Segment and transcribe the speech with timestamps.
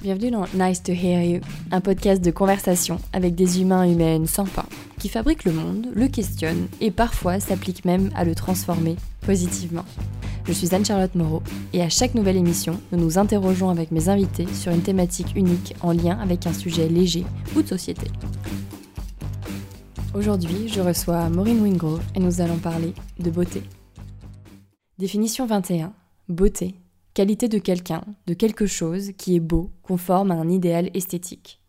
[0.00, 1.40] Bienvenue dans Nice to Hear You,
[1.72, 4.66] un podcast de conversation avec des humains et humaines sympas
[5.00, 9.84] qui fabriquent le monde, le questionnent et parfois s'appliquent même à le transformer positivement.
[10.46, 14.46] Je suis Anne-Charlotte Moreau et à chaque nouvelle émission, nous nous interrogeons avec mes invités
[14.54, 17.26] sur une thématique unique en lien avec un sujet léger
[17.56, 18.06] ou de société.
[20.14, 23.64] Aujourd'hui, je reçois Maureen Wingrove et nous allons parler de beauté.
[24.96, 25.92] Définition 21.
[26.28, 26.76] Beauté.
[27.18, 31.60] Qualité de quelqu'un, de quelque chose qui est beau, conforme à un idéal esthétique.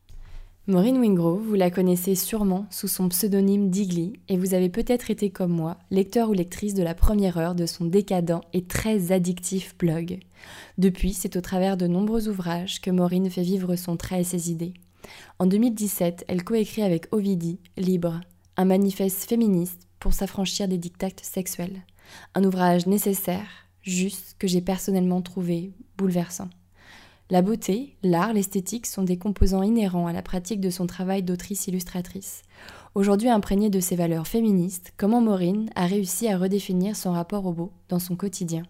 [0.67, 5.31] Maureen Wingrove, vous la connaissez sûrement sous son pseudonyme Digly et vous avez peut-être été
[5.31, 9.75] comme moi, lecteur ou lectrice de la première heure de son décadent et très addictif
[9.75, 10.19] blog.
[10.77, 14.51] Depuis, c'est au travers de nombreux ouvrages que Maureen fait vivre son trait et ses
[14.51, 14.75] idées.
[15.39, 18.21] En 2017, elle coécrit avec Ovidie Libre,
[18.55, 21.81] un manifeste féministe pour s'affranchir des dictats sexuels.
[22.35, 23.47] Un ouvrage nécessaire,
[23.81, 26.49] juste, que j'ai personnellement trouvé bouleversant.
[27.31, 32.41] La beauté, l'art, l'esthétique sont des composants inhérents à la pratique de son travail d'autrice-illustratrice.
[32.95, 37.53] Aujourd'hui imprégnée de ses valeurs féministes, comment Maureen a réussi à redéfinir son rapport au
[37.53, 38.63] beau dans son quotidien.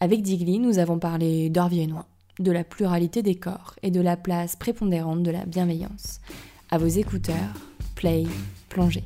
[0.00, 2.06] Avec Digly, nous avons parlé d'art viennois,
[2.38, 6.20] de la pluralité des corps et de la place prépondérante de la bienveillance.
[6.70, 7.52] À vos écouteurs,
[7.94, 8.24] play,
[8.70, 9.04] plongez.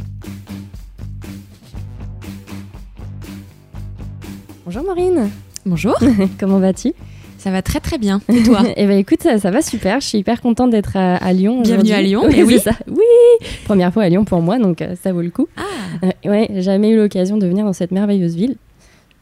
[4.70, 5.30] Bonjour Maureen.
[5.64, 5.94] Bonjour.
[6.38, 6.92] Comment vas-tu?
[7.38, 8.20] Ça va très très bien.
[8.28, 10.02] Et toi Eh ben écoute, ça, ça, va super.
[10.02, 11.62] Je suis hyper contente d'être à, à, Lyon.
[11.62, 12.24] Bienvenue à Lyon.
[12.28, 12.58] Oui, oui.
[12.58, 12.72] ça.
[12.86, 13.46] Oui.
[13.64, 15.48] Première fois à Lyon pour moi, donc euh, ça vaut le coup.
[15.56, 15.62] Ah.
[16.04, 18.56] Euh, ouais, jamais eu l'occasion de venir dans cette merveilleuse ville,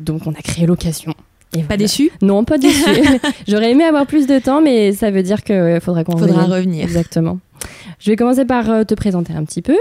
[0.00, 1.14] donc on a créé l'occasion.
[1.53, 1.77] Et pas voilà.
[1.77, 2.91] déçu Non, pas déçu.
[3.47, 6.83] J'aurais aimé avoir plus de temps, mais ça veut dire qu'il faudra qu'on faudra revenir.
[6.83, 7.38] Exactement.
[7.98, 9.77] Je vais commencer par euh, te présenter un petit peu.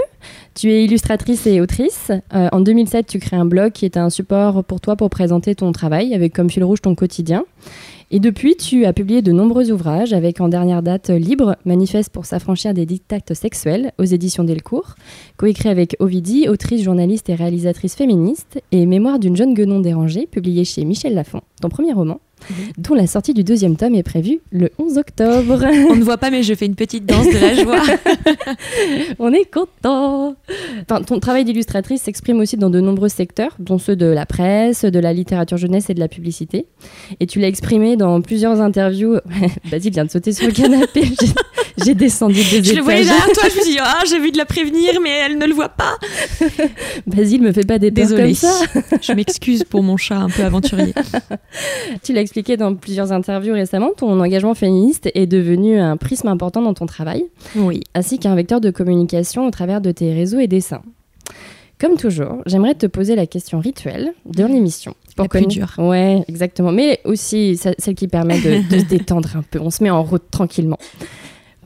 [0.54, 2.10] Tu es illustratrice et autrice.
[2.34, 5.54] Euh, en 2007, tu crées un blog qui est un support pour toi pour présenter
[5.54, 7.44] ton travail avec comme fil rouge ton quotidien.
[8.12, 12.24] Et depuis, tu as publié de nombreux ouvrages avec en dernière date Libre, manifeste pour
[12.24, 14.94] s'affranchir des dictats sexuels aux éditions Delcourt,
[15.36, 20.64] coécrit avec Ovidie, autrice, journaliste et réalisatrice féministe, et Mémoire d'une jeune guenon dérangée, publié
[20.64, 22.20] chez Michel Lafon, ton premier roman.
[22.78, 25.64] Dont la sortie du deuxième tome est prévue le 11 octobre.
[25.90, 27.82] On ne voit pas, mais je fais une petite danse de la joie.
[29.18, 30.36] On est content.
[30.82, 34.84] Enfin, ton travail d'illustratrice s'exprime aussi dans de nombreux secteurs, dont ceux de la presse,
[34.84, 36.66] de la littérature jeunesse et de la publicité.
[37.20, 39.18] Et tu l'as exprimé dans plusieurs interviews.
[39.70, 41.02] Basile vient de sauter sur le canapé.
[41.84, 42.70] J'ai descendu des je étages.
[42.70, 44.98] Je le voyais derrière toi, je me suis dit, ah, j'ai vu de la prévenir,
[45.02, 45.98] mais elle ne le voit pas.
[47.06, 48.22] Basile me fait pas des Désolée.
[48.22, 48.60] comme ça.
[49.02, 50.94] je m'excuse pour mon chat un peu aventurier.
[52.02, 56.60] tu l'as expliqué dans plusieurs interviews récemment, ton engagement féministe est devenu un prisme important
[56.60, 57.24] dans ton travail.
[57.54, 57.80] Oui.
[57.94, 60.82] Ainsi qu'un vecteur de communication au travers de tes réseaux et dessins.
[61.80, 64.94] Comme toujours, j'aimerais te poser la question rituelle de l'émission.
[65.16, 65.72] La plus dure.
[65.78, 66.72] Ouais, exactement.
[66.72, 69.58] Mais aussi celle qui permet de, de se détendre un peu.
[69.58, 70.78] On se met en route tranquillement.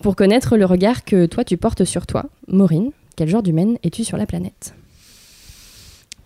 [0.02, 4.04] Pour connaître le regard que toi tu portes sur toi, Maureen, quel genre d'humaine es-tu
[4.04, 4.75] sur la planète?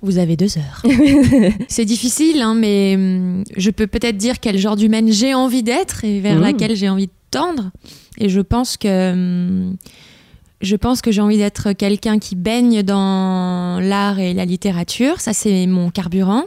[0.05, 0.83] Vous avez deux heures.
[1.69, 6.05] C'est difficile, hein, mais hum, je peux peut-être dire quel genre d'humaine j'ai envie d'être
[6.05, 6.43] et vers mmh.
[6.43, 7.71] laquelle j'ai envie de tendre.
[8.19, 9.77] Et je pense que hum,
[10.61, 15.21] je pense que j'ai envie d'être quelqu'un qui baigne dans l'art et la littérature.
[15.21, 16.45] Ça, c'est mon carburant.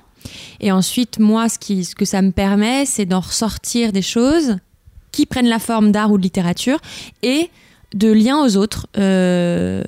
[0.60, 4.58] Et ensuite, moi, ce, qui, ce que ça me permet, c'est d'en ressortir des choses
[5.12, 6.80] qui prennent la forme d'art ou de littérature
[7.24, 7.50] et
[7.96, 8.86] de liens aux autres.
[8.98, 9.84] Euh,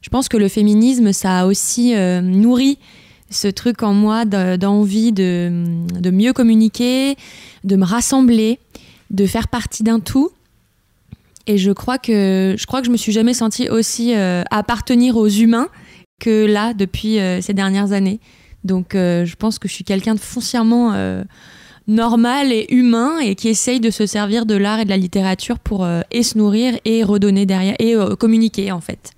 [0.00, 2.78] je pense que le féminisme, ça a aussi euh, nourri
[3.32, 5.50] ce truc en moi d'envie de,
[6.00, 7.16] de mieux communiquer,
[7.64, 8.58] de me rassembler,
[9.10, 10.30] de faire partie d'un tout.
[11.46, 15.16] Et je crois que je crois que je me suis jamais sentie aussi euh, appartenir
[15.16, 15.68] aux humains
[16.20, 18.20] que là depuis euh, ces dernières années.
[18.64, 20.94] Donc euh, je pense que je suis quelqu'un de foncièrement
[21.88, 25.58] normal et humain et qui essaye de se servir de l'art et de la littérature
[25.58, 29.12] pour et se nourrir et redonner derrière et communiquer en fait.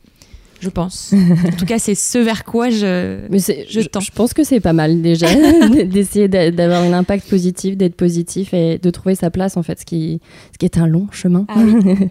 [0.65, 1.13] Je pense.
[1.13, 4.01] en tout cas, c'est ce vers quoi je, Mais je tends.
[4.01, 5.27] Je pense que c'est pas mal déjà
[5.85, 9.85] d'essayer d'avoir un impact positif, d'être positif et de trouver sa place en fait, ce
[9.85, 10.21] qui,
[10.53, 11.45] ce qui est un long chemin.
[11.49, 11.97] Ah oui.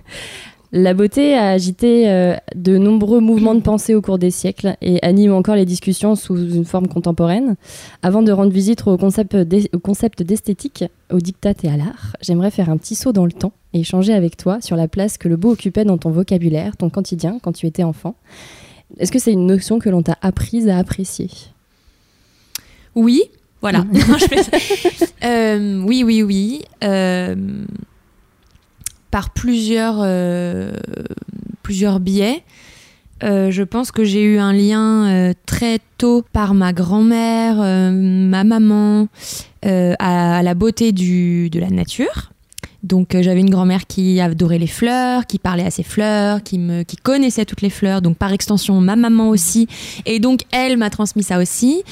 [0.75, 4.97] La beauté a agité euh, de nombreux mouvements de pensée au cours des siècles et
[5.03, 7.57] anime encore les discussions sous une forme contemporaine.
[8.01, 12.77] Avant de rendre visite au concept d'esthétique, au dictat et à l'art, j'aimerais faire un
[12.77, 15.51] petit saut dans le temps et échanger avec toi sur la place que le beau
[15.51, 18.15] occupait dans ton vocabulaire, ton quotidien quand tu étais enfant.
[18.97, 21.29] Est-ce que c'est une notion que l'on t'a apprise à apprécier?
[22.95, 23.23] Oui,
[23.61, 23.85] voilà.
[25.23, 26.61] euh, oui, oui, oui.
[26.83, 27.35] Euh
[29.13, 30.71] par plusieurs, euh,
[31.61, 32.43] plusieurs biais.
[33.21, 39.07] Je pense que j'ai eu un lien très tôt par ma grand-mère, ma maman,
[39.61, 42.32] à, à, la beauté du, de la nature.
[42.83, 46.83] Donc j'avais une grand-mère qui adorait les fleurs, qui parlait à ses fleurs, qui me
[46.83, 49.67] qui connaissait toutes les fleurs, donc par extension ma maman aussi.
[50.05, 51.83] Et donc elle m'a transmis ça aussi.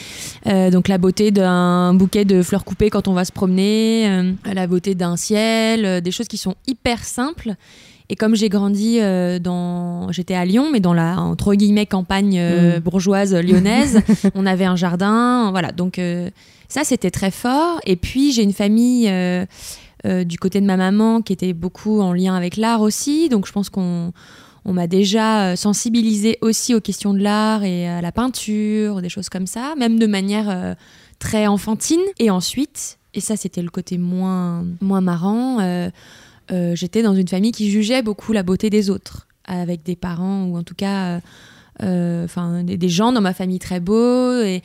[0.46, 4.94] donc la beauté d'un bouquet de fleurs coupées quand on va se promener, la beauté
[4.94, 7.56] d'un ciel, des choses qui sont hyper simples
[8.12, 12.38] et comme j'ai grandi euh, dans, j'étais à Lyon, mais dans la entre guillemets campagne
[12.38, 12.80] euh, mm.
[12.82, 14.02] bourgeoise lyonnaise,
[14.36, 15.72] on avait un jardin, voilà.
[15.72, 16.30] Donc euh,
[16.68, 17.80] ça c'était très fort.
[17.86, 19.10] Et puis j'ai une famille
[20.04, 23.30] du côté de ma maman qui était beaucoup en lien avec l'art aussi.
[23.30, 24.14] Donc je pense qu'on
[24.66, 29.30] on m'a déjà sensibilisé aussi aux questions de l'art et à la peinture, des choses
[29.30, 30.76] comme ça, même de manière
[31.20, 32.02] très enfantine.
[32.18, 35.60] Et ensuite, et ça c'était le côté moins moins marrant
[36.52, 40.46] euh, j'étais dans une famille qui jugeait beaucoup la beauté des autres, avec des parents
[40.46, 41.08] ou en tout cas.
[41.08, 41.20] Euh,
[41.84, 44.62] euh, des, gens dans ma famille très beaux et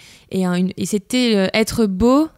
[0.85, 2.29] c'était être beau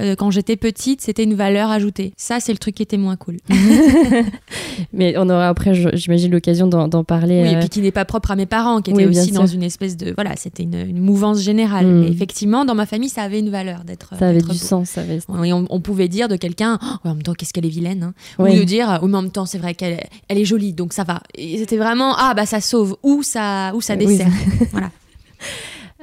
[0.00, 2.12] euh, quand j'étais petite, c'était une valeur ajoutée.
[2.16, 3.38] Ça, c'est le truc qui était moins cool.
[4.92, 7.42] Mais on aura après, j'imagine, l'occasion d'en parler.
[7.42, 9.46] Oui, et euh, puis qui n'est pas propre à mes parents, qui étaient aussi dans
[9.46, 10.12] une espèce de.
[10.14, 11.86] Voilà, c'était une, mouvance générale.
[11.86, 12.02] Hmm.
[12.04, 14.14] effectivement, dans ma famille, ça avait une valeur d'être.
[14.18, 14.90] Ça avait du sens.
[14.90, 15.20] Ça avait...
[15.28, 18.02] on, pouvait dire de quelqu'un, oh, en même temps, qu'est-ce qu'elle est vilaine.
[18.02, 18.14] Hein.
[18.38, 20.92] Ou de dire, oh, mais en même temps, c'est vrai qu'elle elle est jolie, donc
[20.92, 21.22] ça va.
[21.36, 24.30] C'était vraiment, ah, bah ça sauve, ou ça, ou ça dessert.
[24.72, 24.90] voilà.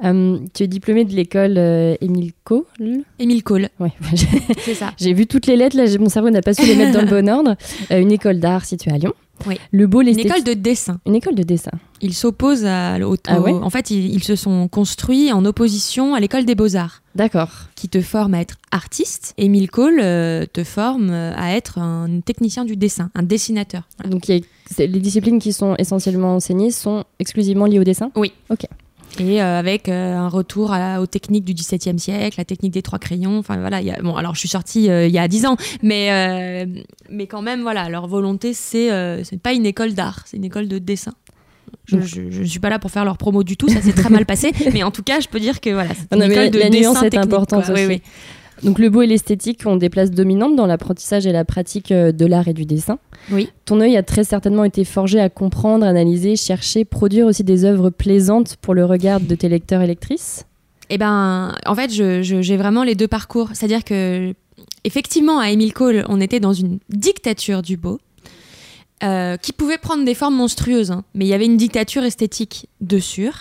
[0.04, 2.64] Euh, tu es diplômée de l'école euh, Émile Cole
[3.20, 3.70] Émile Cole.
[3.80, 3.94] Ouais.
[4.58, 4.92] c'est ça.
[4.98, 7.10] J'ai vu toutes les lettres, là, mon cerveau n'a pas su les mettre dans le
[7.10, 7.56] bon ordre.
[7.92, 9.14] Euh, une école d'art située à Lyon.
[9.46, 9.60] Oui.
[9.72, 11.00] Le beau, Une école de dessin.
[11.06, 11.72] Une école de dessin.
[12.02, 12.94] Ils s'opposent à.
[13.28, 17.02] ah ouais en fait, ils, se sont construits en opposition à l'école des beaux-arts.
[17.16, 17.50] D'accord.
[17.76, 19.34] Qui te forme à être artiste.
[19.38, 23.84] Émile Cole te forme à être un technicien du dessin, un dessinateur.
[24.06, 28.12] Donc, les disciplines qui sont essentiellement enseignées sont exclusivement liées au dessin?
[28.16, 28.32] Oui.
[28.50, 28.66] Ok
[29.20, 33.00] et euh, avec euh, un retour aux techniques du XVIIe siècle, la technique des trois
[33.00, 33.38] crayons.
[33.38, 35.58] Enfin voilà, y a, bon alors je suis sortie euh, il y a dix ans,
[35.82, 36.68] mais
[37.10, 38.90] mais quand même voilà, leur volonté c'est
[39.24, 41.14] c'est pas une école d'art, c'est une école de dessin.
[41.86, 44.26] Je, ne suis pas là pour faire leur promo du tout, ça s'est très mal
[44.26, 46.70] passé, mais en tout cas je peux dire que voilà, c'est une école de la
[46.70, 47.86] dessin est importante aussi.
[47.86, 48.02] Oui, oui.
[48.62, 52.12] Donc le beau et l'esthétique ont des places dominantes dans l'apprentissage et la pratique euh,
[52.12, 53.00] de l'art et du dessin.
[53.32, 53.50] Oui.
[53.66, 57.90] Ton œil a très certainement été forgé à comprendre, analyser, chercher, produire aussi des œuvres
[57.90, 60.46] plaisantes pour le regard de tes lecteurs et lectrices?
[60.90, 63.50] Eh ben, en fait, j'ai vraiment les deux parcours.
[63.54, 64.34] C'est-à-dire que,
[64.84, 68.00] effectivement, à Émile Cole, on était dans une dictature du beau.
[69.04, 71.04] Euh, qui pouvait prendre des formes monstrueuses, hein.
[71.14, 73.32] mais il y avait une dictature esthétique dessus.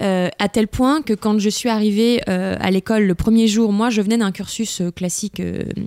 [0.00, 3.72] Euh, à tel point que quand je suis arrivée euh, à l'école le premier jour,
[3.72, 5.40] moi je venais d'un cursus euh, classique,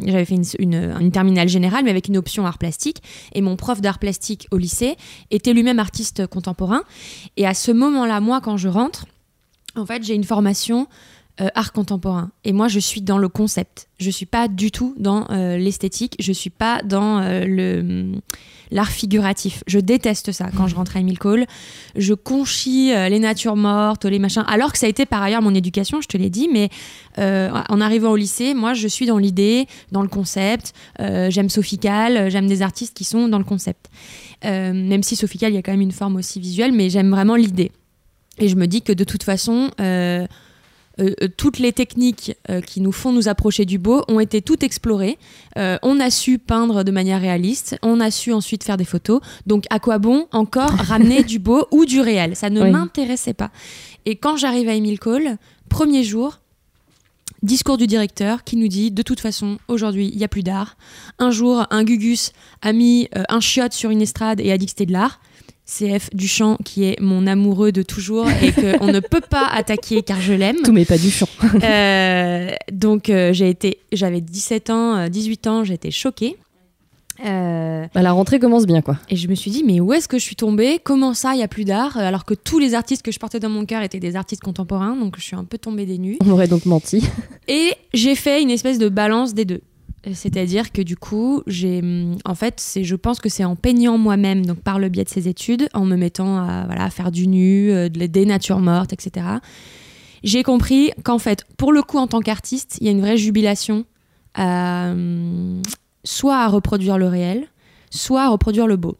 [0.05, 3.01] j'avais fait une, terminale générale mais avec une option art plastique.
[3.33, 4.95] Et mon prof d'art plastique au lycée
[5.31, 6.83] était lui-même artiste contemporain.
[7.35, 9.05] Et à ce moment-là, moi quand je rentre,
[9.75, 10.87] en fait j'ai une formation
[11.53, 12.31] art contemporain.
[12.43, 13.87] Et moi, je suis dans le concept.
[13.99, 16.15] Je suis pas du tout dans l'esthétique.
[16.19, 18.11] Je suis pas dans le
[18.71, 19.63] l'art figuratif.
[19.67, 21.45] Je déteste ça quand je rentre à Emile Cole.
[21.95, 24.43] Je conchis euh, les natures mortes, les machins.
[24.47, 26.69] Alors que ça a été par ailleurs mon éducation, je te l'ai dit, mais
[27.17, 30.73] euh, en arrivant au lycée, moi je suis dans l'idée, dans le concept.
[30.99, 33.89] Euh, j'aime Sophie j'aime des artistes qui sont dans le concept.
[34.43, 37.35] même si Sophie il y a quand même une forme aussi visuelle, mais j'aime vraiment
[37.35, 37.71] l'idée.
[38.39, 39.69] Et je me dis que de toute façon,
[40.99, 44.41] euh, euh, toutes les techniques euh, qui nous font nous approcher du beau ont été
[44.41, 45.17] toutes explorées.
[45.55, 49.21] on a su peindre de manière réaliste, on a su ensuite faire des photos.
[49.45, 52.35] Donc à quoi bon encore ramener du beau ou du réel?
[52.35, 53.51] Ça ne m'intéressait pas.
[54.05, 55.37] Et quand j'arrive à Emile Cole,
[55.69, 56.39] premier jour,
[57.43, 60.77] discours du directeur qui nous dit de toute façon aujourd'hui il n'y a plus d'art.
[61.19, 62.31] Un jour un Gugus
[62.61, 65.19] a mis un chiotte sur une estrade et a dit que c'était de l'art.
[65.67, 70.21] CF Duchamp, qui est mon amoureux de toujours et qu'on ne peut pas attaquer car
[70.21, 70.57] je l'aime.
[70.63, 71.27] Tout mais pas Duchamp.
[71.63, 76.37] euh, donc euh, j'ai été, j'avais 17 ans, 18 euh, ans, j'étais choquée.
[77.25, 78.97] Euh, bah, la rentrée commence bien, quoi.
[79.09, 80.79] Et je me suis dit, mais où est-ce que je suis tombée?
[80.83, 81.97] Comment ça, il n'y a plus d'art?
[81.97, 84.95] Alors que tous les artistes que je portais dans mon cœur étaient des artistes contemporains,
[84.95, 86.17] donc je suis un peu tombée des nues.
[86.23, 87.03] On aurait donc menti.
[87.47, 89.61] Et j'ai fait une espèce de balance des deux.
[90.13, 91.81] C'est-à-dire que du coup, j'ai,
[92.25, 95.27] en fait, je pense que c'est en peignant moi-même, donc par le biais de ces
[95.27, 99.25] études, en me mettant à, faire du nu, euh, des natures mortes, etc.
[100.23, 103.17] J'ai compris qu'en fait, pour le coup, en tant qu'artiste, il y a une vraie
[103.17, 103.85] jubilation,
[106.03, 107.47] soit à reproduire le réel,
[107.89, 108.97] soit à reproduire le beau.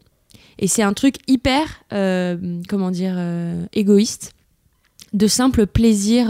[0.58, 4.32] Et c'est un truc hyper, euh, comment dire, euh, égoïste,
[5.12, 6.28] de simple plaisir.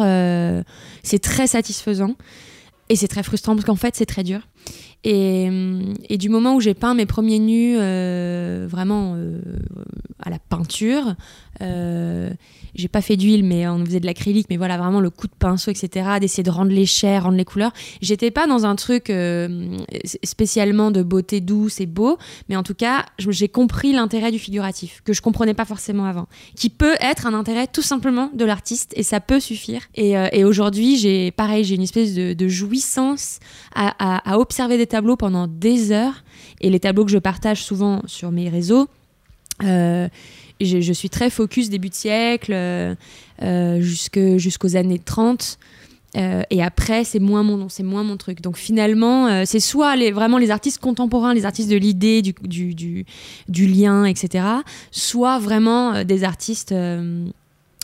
[1.03, 2.15] c'est très satisfaisant.
[2.89, 4.48] Et c'est très frustrant parce qu'en fait, c'est très dur.
[5.05, 5.49] Et,
[6.19, 9.41] du moment où j'ai peint mes premiers nus euh, vraiment euh,
[10.19, 11.15] à la peinture,
[12.75, 15.33] j'ai pas fait d'huile, mais on faisait de l'acrylique, mais voilà, vraiment le coup de
[15.39, 17.73] pinceau, etc., d'essayer de rendre les chairs, rendre les couleurs.
[18.01, 19.77] J'étais pas dans un truc euh,
[20.23, 25.03] spécialement de beauté douce et beau, mais en tout cas, j'ai compris l'intérêt du figuratif,
[25.05, 28.93] que je comprenais pas forcément avant, qui peut être un intérêt tout simplement de l'artiste,
[28.97, 29.83] et ça peut suffire.
[29.95, 33.41] Et, euh, aujourd'hui, j'ai, pareil, j'ai une espèce de, jouissance
[33.75, 36.25] à, observer des tableaux pendant des heures,
[36.61, 38.89] et les tableaux que je partage souvent sur mes réseaux,
[39.65, 40.09] euh,
[40.61, 42.95] je, suis très focus début de siècle euh,
[43.43, 45.59] euh, jusqu'aux années 30.
[46.17, 48.41] Euh, et après, c'est moins mon c'est moins mon truc.
[48.41, 54.05] Donc finalement, c'est soit vraiment les artistes contemporains, les artistes de l'idée, du, du, lien,
[54.05, 54.45] etc.
[54.91, 56.75] Soit vraiment des artistes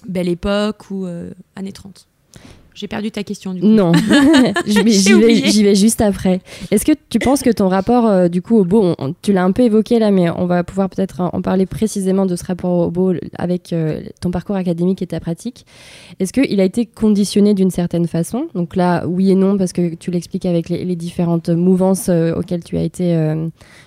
[0.09, 1.07] Belle Époque ou
[1.54, 2.07] années 30.
[2.75, 3.66] J'ai perdu ta question du coup.
[3.66, 3.93] Non,
[4.66, 6.40] j'y vais, juste après.
[6.71, 9.52] Est-ce que tu penses que ton rapport euh, du coup au beau, tu l'as un
[9.52, 12.90] peu évoqué là, mais on va pouvoir peut-être en parler précisément de ce rapport au
[12.90, 15.66] beau avec euh, ton parcours académique et ta pratique.
[16.19, 18.49] Est-ce qu'il a été conditionné d'une certaine façon?
[18.54, 22.62] Donc là, oui et non, parce que tu l'expliques avec les, différentes mouvances euh, auxquelles
[22.62, 23.16] tu as été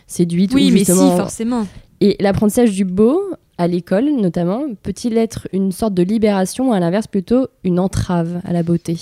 [0.08, 0.53] séduite.
[0.53, 1.65] Oui, mais si, forcément.
[2.01, 3.22] Et l'apprentissage du beau,
[3.57, 8.41] à l'école notamment, peut-il être une sorte de libération ou à l'inverse plutôt une entrave
[8.43, 8.97] à la beauté?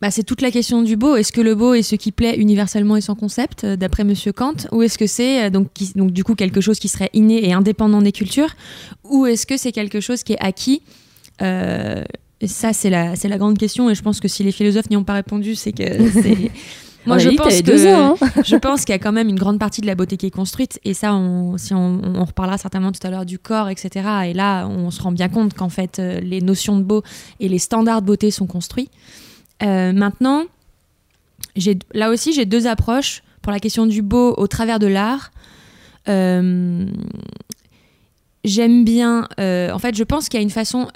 [0.00, 1.16] Bah, c'est toute la question du beau.
[1.16, 4.32] Est-ce que le beau est ce qui plaît universellement et sans concept, euh, d'après Monsieur
[4.32, 7.48] Kant, ou est-ce que c'est euh, donc, donc du coup quelque chose qui serait inné
[7.48, 8.54] et indépendant des cultures,
[9.02, 10.82] ou est-ce que c'est quelque chose qui est acquis?
[11.42, 12.04] Euh,
[12.46, 14.96] Ça, c'est la, c'est la grande question, et je pense que si les philosophes n'y
[14.96, 16.52] ont pas répondu, c'est que c'est
[17.08, 18.14] moi, je pense, que, hein.
[18.44, 20.30] je pense qu'il y a quand même une grande partie de la beauté qui est
[20.30, 20.78] construite.
[20.84, 24.08] Et ça, on, si on, reparlera certainement tout à l'heure du corps, etc.
[24.26, 27.02] Et là, on se rend bien compte qu'en fait, euh, les notions de beau
[27.40, 28.90] et les standards de beauté sont construits.
[29.62, 30.44] Euh, maintenant,
[31.94, 35.30] là aussi, j'ai deux approches pour la question du beau au travers de l'art.
[36.08, 36.86] Euh,
[38.44, 39.28] j'aime bien.
[39.38, 40.88] en fait, je pense qu'il y a une façon,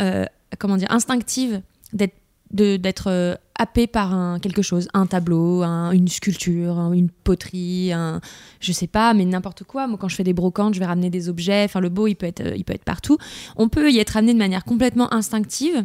[0.58, 2.14] comment dire, instinctive d'être
[2.52, 8.20] d'être par un, quelque chose, un tableau, une sculpture, une poterie, un,
[8.60, 9.86] je sais pas, mais n'importe quoi.
[9.86, 11.64] Moi, quand je fais des brocantes, je vais ramener des objets.
[11.64, 13.18] Enfin, le beau, il peut être, il peut être partout.
[13.56, 15.84] On peut y être amené de manière complètement instinctive.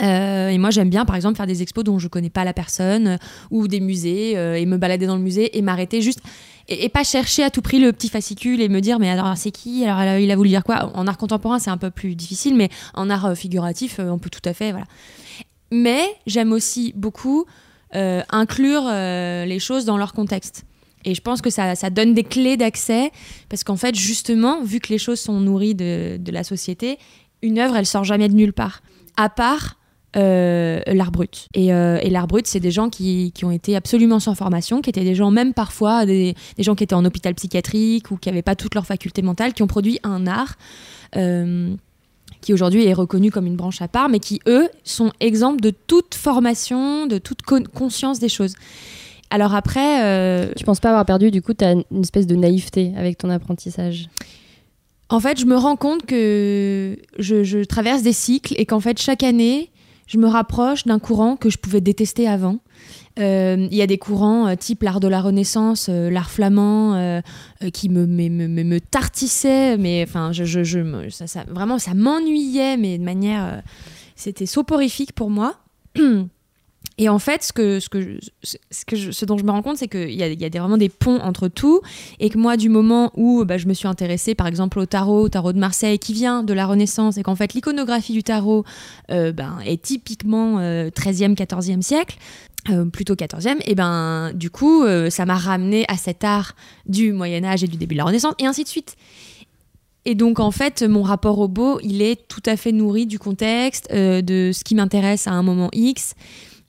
[0.00, 2.52] Euh, et moi, j'aime bien, par exemple, faire des expos dont je connais pas la
[2.52, 3.18] personne,
[3.50, 6.20] ou des musées, euh, et me balader dans le musée et m'arrêter juste.
[6.68, 9.50] Et, pas chercher à tout prix le petit fascicule et me dire, mais alors c'est
[9.50, 9.86] qui?
[9.86, 10.90] Alors il a voulu dire quoi?
[10.94, 14.46] En art contemporain, c'est un peu plus difficile, mais en art figuratif, on peut tout
[14.46, 14.72] à fait.
[14.72, 14.86] Voilà.
[15.70, 17.46] Mais j'aime aussi beaucoup
[17.94, 20.64] euh, inclure euh, les choses dans leur contexte.
[21.04, 23.12] Et je pense que ça, donne des clés d'accès,
[23.48, 26.98] parce qu'en fait, justement, vu que les choses sont nourries de, la société,
[27.40, 28.82] une œuvre, elle sort jamais de nulle part,
[29.16, 29.76] à part
[30.16, 31.48] euh, l'art brut.
[31.54, 35.14] Et, l'art brut, c'est des gens qui, ont été absolument sans formation, qui étaient des
[35.14, 38.56] gens, même parfois, des, des gens qui étaient en hôpital psychiatrique ou qui n'avaient pas
[38.56, 40.56] toutes leurs facultés mentales, qui ont produit un art
[42.40, 45.70] qui aujourd'hui est reconnu comme une branche à part, mais qui, eux, sont exemples de
[45.70, 48.54] toute formation, de toute conscience des choses.
[49.30, 50.02] Alors après...
[50.04, 50.52] Euh...
[50.56, 53.30] Tu penses pas avoir perdu, du coup, tu as une espèce de naïveté avec ton
[53.30, 54.08] apprentissage?
[55.10, 59.00] En fait, je me rends compte que je, je traverse des cycles et qu'en fait,
[59.00, 59.70] chaque année,
[60.06, 62.58] je me rapproche d'un courant que je pouvais détester avant
[63.18, 67.22] il y a des courants euh, type l'art de la Renaissance, euh, l'art flamand,
[67.72, 70.78] qui me, me, me, me, tartissaient, mais enfin, je, je, je
[71.48, 73.62] vraiment, ça m'ennuyait, mais de manière.
[74.14, 75.56] C'était soporifique pour moi.
[77.00, 79.76] Et en fait, ce, que, ce, que ce, que ce dont je me rends compte,
[79.76, 81.80] c'est qu'il y a, y a des, vraiment des ponts entre tout.
[82.18, 85.22] Et que moi, du moment où bah, je me suis intéressée, par exemple, au tarot,
[85.22, 88.64] au tarot de Marseille, qui vient de la Renaissance, et qu'en fait, l'iconographie du tarot
[89.08, 92.16] ben, est typiquement 13e, 14e siècle,
[92.70, 96.54] euh, plutôt 14e, et ben du coup, euh, ça m'a ramené à cet art
[96.86, 98.96] du Moyen Âge et du début de la Renaissance, et ainsi de suite.
[100.04, 103.18] Et donc en fait, mon rapport au beau, il est tout à fait nourri du
[103.18, 106.14] contexte, euh, de ce qui m'intéresse à un moment X.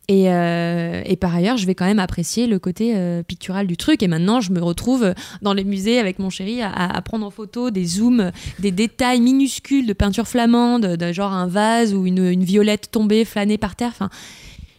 [0.08, 2.96] Et, et, par ailleurs, je vais quand même apprécier le côté
[3.28, 4.02] pictural du truc.
[4.02, 7.70] Et maintenant, je me retrouve dans les musées avec mon chéri à, prendre en photo
[7.70, 12.90] des zooms, des détails minuscules de peinture flamande, de genre un vase ou une, violette
[12.90, 14.10] tombée, flânée par terre.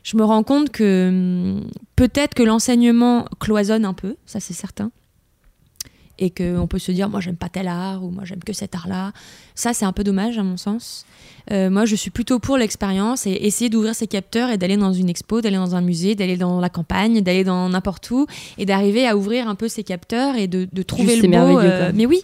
[0.03, 4.91] Je me rends compte que hum, peut-être que l'enseignement cloisonne un peu, ça c'est certain.
[6.23, 8.75] Et qu'on peut se dire, moi j'aime pas tel art, ou moi j'aime que cet
[8.75, 9.13] art-là.
[9.55, 11.07] Ça c'est un peu dommage à mon sens.
[11.51, 14.93] Euh, moi je suis plutôt pour l'expérience et essayer d'ouvrir ses capteurs et d'aller dans
[14.93, 18.27] une expo, d'aller dans un musée, d'aller dans la campagne, d'aller dans n'importe où
[18.59, 21.59] et d'arriver à ouvrir un peu ses capteurs et de, trouver le beau.
[21.59, 22.23] Euh, mais oui.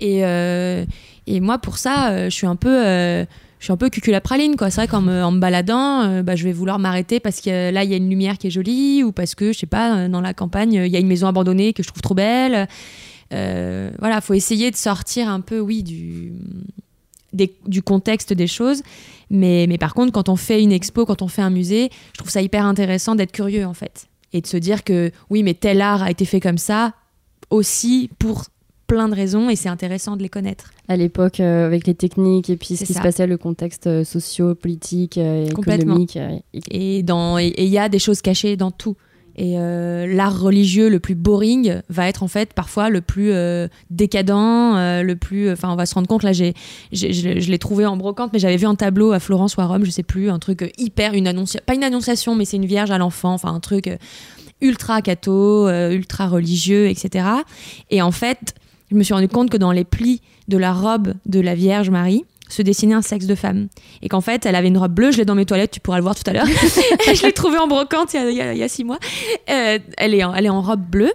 [0.00, 0.84] Et, euh,
[1.26, 3.26] et moi pour ça, je suis un peu
[3.64, 6.52] je suis un peu cuculapraline quoi c'est vrai qu'en me, baladant euh, bah, je vais
[6.52, 9.34] vouloir m'arrêter parce que là il y a une lumière qui est jolie ou parce
[9.34, 11.82] que je sais pas euh, dans la campagne il y a une maison abandonnée que
[11.82, 12.68] je trouve trop belle
[13.32, 16.34] euh, voilà faut essayer de sortir un peu oui du
[17.66, 18.82] du contexte des choses.
[19.28, 22.18] Mais, mais par contre, quand on fait une expo, quand on fait un musée, je
[22.18, 24.06] trouve ça hyper intéressant d'être curieux en fait.
[24.32, 26.92] Et de se dire que oui, mais tel art a été fait comme ça
[27.50, 28.44] aussi pour
[28.94, 30.70] plein de raisons et c'est intéressant de les connaître.
[30.86, 34.04] À l'époque, euh, avec les techniques et puis ce qui se passait, le contexte euh,
[34.04, 36.16] socio-politique, euh, économique.
[36.70, 38.96] Et il y a des choses cachées dans tout.
[39.36, 43.32] Et l'art religieux le plus boring va être en fait parfois le plus
[43.90, 45.50] décadent, le plus.
[45.50, 46.22] Enfin, on va se rendre compte.
[46.22, 46.54] Là, j'ai,
[46.92, 49.84] je l'ai trouvé en brocante, mais j'avais vu un tableau à Florence ou à Rome,
[49.84, 52.92] je sais plus, un truc hyper une annonciation, pas une annonciation, mais c'est une vierge
[52.92, 53.90] à l'enfant, enfin un truc
[54.60, 57.26] ultra catho, ultra religieux, etc.
[57.90, 58.54] Et en fait,
[58.90, 61.90] je me suis rendu compte que dans les plis de la robe de la Vierge
[61.90, 63.68] Marie se dessinait un sexe de femme.
[64.02, 65.96] Et qu'en fait, elle avait une robe bleue, je l'ai dans mes toilettes, tu pourras
[65.96, 66.46] le voir tout à l'heure.
[67.14, 68.98] je l'ai trouvée en brocante il y a, six mois.
[69.50, 71.12] Euh, elle, est elle est en robe bleue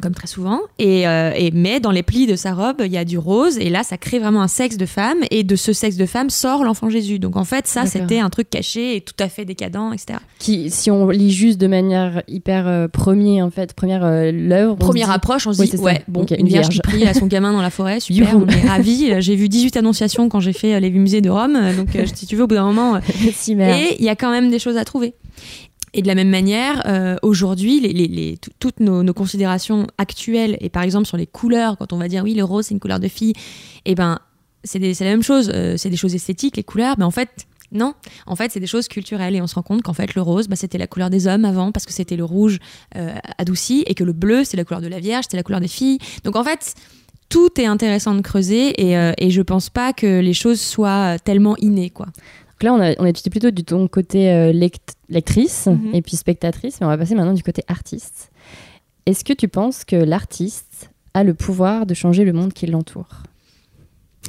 [0.00, 0.60] comme très souvent.
[0.80, 3.58] Euh, et, mais dans les plis de sa robe, il y a du rose.
[3.58, 5.18] Et là, ça crée vraiment un sexe de femme.
[5.30, 7.18] Et de ce sexe de femme sort l'enfant Jésus.
[7.18, 10.18] Donc en fait, ça, c'était un truc caché et tout à fait décadent, etc.
[10.38, 14.76] Qui, si on lit juste de manière hyper euh, premier, en fait, première euh, l'œuvre.
[14.76, 17.62] Première approche, on se dit, ouais, bon, une vierge, qui prie à son gamin dans
[17.62, 19.20] la forêt, super, on est ravis.
[19.20, 21.58] J'ai vu 18 annonciations quand j'ai fait les musées de Rome.
[21.76, 22.98] Donc si tu veux, au bout d'un moment.
[22.98, 25.14] et il y a quand même des choses à trouver.
[25.92, 31.16] Et de la même manière, euh, aujourd'hui, toutes nos, considérations actuelles, et par exemple sur
[31.16, 33.32] les couleurs, quand on va dire oui, le rose c'est une couleur de fille,
[33.84, 34.18] et eh ben
[34.62, 37.30] c'est la même chose, euh, c'est des choses esthétiques, les couleurs, mais en fait,
[37.72, 37.94] non,
[38.26, 40.48] en fait, c'est des choses culturelles et on se rend compte qu'en fait, le rose,
[40.48, 42.58] bah, c'était la couleur des hommes avant parce que c'était le rouge
[42.96, 45.60] euh, adouci et que le bleu, c'est la couleur de la Vierge, c'est la couleur
[45.60, 45.98] des filles.
[46.24, 46.74] Donc en fait,
[47.28, 51.56] tout est intéressant de creuser et, et je pense pas que les choses soient tellement
[51.58, 52.08] innées, quoi
[52.62, 54.52] là, on a, on plutôt du ton côté euh,
[55.08, 55.94] lectrice mhm.
[55.94, 58.30] et puis spectatrice, mais on va passer maintenant du côté artiste.
[59.06, 63.22] Est-ce que tu penses que l'artiste a le pouvoir de changer le monde qui l'entoure?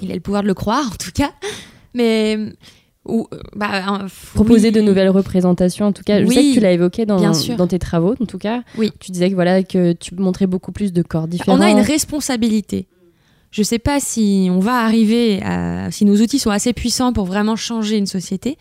[0.02, 1.32] Il a le pouvoir de le croire, en tout cas.
[1.94, 2.38] Mais
[3.06, 7.08] ou bah, proposer de nouvelles représentations en tout cas je sais que tu l'as évoqué
[7.08, 8.92] dans, dans, tes travaux en tout cas oui.
[9.00, 11.80] tu disais que voilà que tu montrais beaucoup plus de corps différents on a une
[11.80, 12.88] responsabilité
[13.52, 17.14] je ne sais pas si on va arriver à, si nos outils sont assez puissants
[17.14, 18.58] pour vraiment changer une société.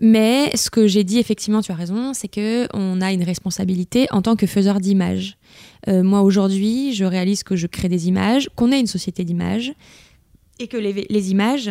[0.00, 4.08] Mais ce que j'ai dit, effectivement, tu as raison, c'est que on a une responsabilité
[4.10, 5.36] en tant que faiseur d'images.
[5.86, 9.72] Euh, moi, aujourd'hui, je réalise que je crée des images, qu'on est une société d'images,
[10.58, 11.70] et que les, images,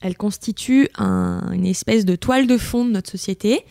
[0.00, 3.64] elles constituent une espèce de toile de fond de notre société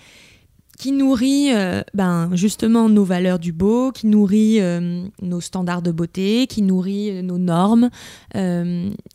[0.77, 5.91] qui nourrit euh, ben, justement nos valeurs du beau, qui nourrit euh, nos standards de
[5.91, 7.89] beauté, qui nourrit euh, nos normes.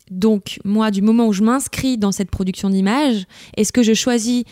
[0.09, 3.25] donc moi, du moment où je m'inscris dans cette production d'images,
[3.57, 4.43] est-ce que je choisis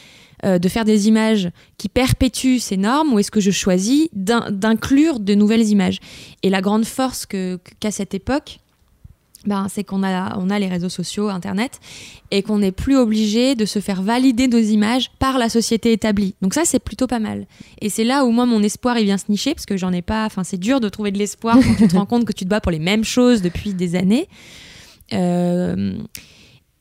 [0.44, 5.34] de faire des images qui perpétuent ces normes ou est-ce que je choisis d'inclure de
[5.34, 6.00] nouvelles images?
[6.44, 8.60] Et la grande force qu'a cette époque,
[9.46, 11.80] ben, c'est qu'on a, on a les réseaux sociaux, Internet,
[12.32, 16.36] et qu'on n'est plus obligé de se faire valider nos images par la société établie.
[16.42, 17.48] Donc ça, c'est plutôt pas mal.
[17.82, 20.02] Et c'est là où moi, mon espoir, il vient se nicher, parce que j'en ai
[20.02, 20.26] pas...
[20.26, 22.50] Enfin, c'est dur de trouver de l'espoir quand tu te rends compte que tu te
[22.50, 24.28] bats pour les mêmes choses depuis des années.
[25.14, 25.98] Euh,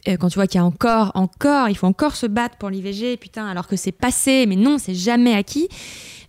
[0.08, 2.70] euh, quand tu vois qu'il y a encore, encore, il faut encore se battre pour
[2.70, 5.68] l'IVG, putain, alors que c'est passé, mais non, c'est jamais acquis.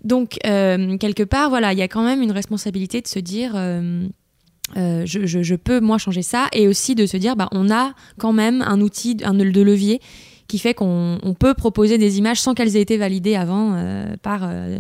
[0.04, 3.54] Donc, euh, quelque part, voilà, il y a quand même une responsabilité de se dire...
[4.76, 8.62] je, peux moi changer ça et aussi de se dire bah on a quand même
[8.62, 10.00] un outil un de levier
[10.48, 14.42] qui fait qu'on peut proposer des images sans qu'elles aient été validées avant euh, par
[14.44, 14.80] euh,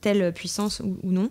[0.00, 1.30] telle puissance ou, ou, non.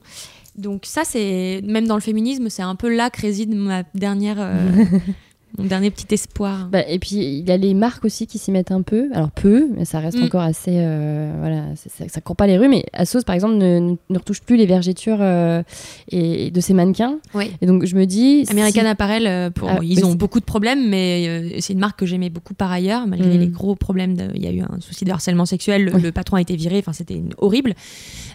[0.58, 4.38] Donc ça c'est même dans le féminisme c'est un peu là que réside ma dernière
[5.58, 6.68] Mon dernier petit espoir.
[6.72, 9.10] Bah, et puis il y a les marques aussi qui s'y mettent un peu.
[9.14, 10.24] Alors peu, mais ça reste mm.
[10.24, 10.74] encore assez.
[10.74, 12.68] Euh, voilà, ça, ça, court pas les rues.
[12.68, 15.64] Mais Asos, par exemple, ne, ne retouche plus les vergetures euh,
[16.12, 17.18] et, de ses mannequins.
[17.34, 17.52] Oui.
[17.62, 18.46] Et donc je me dis.
[18.50, 22.06] American Apparel, euh, pour, ah, ils ont beaucoup de problèmes, mais c'est une marque que
[22.06, 23.40] j'aimais beaucoup par ailleurs, malgré mm.
[23.40, 24.16] les gros problèmes.
[24.36, 25.86] Il y a eu un souci de harcèlement sexuel.
[25.86, 26.78] Le, patron a été viré.
[26.78, 27.74] Enfin, c'était horrible.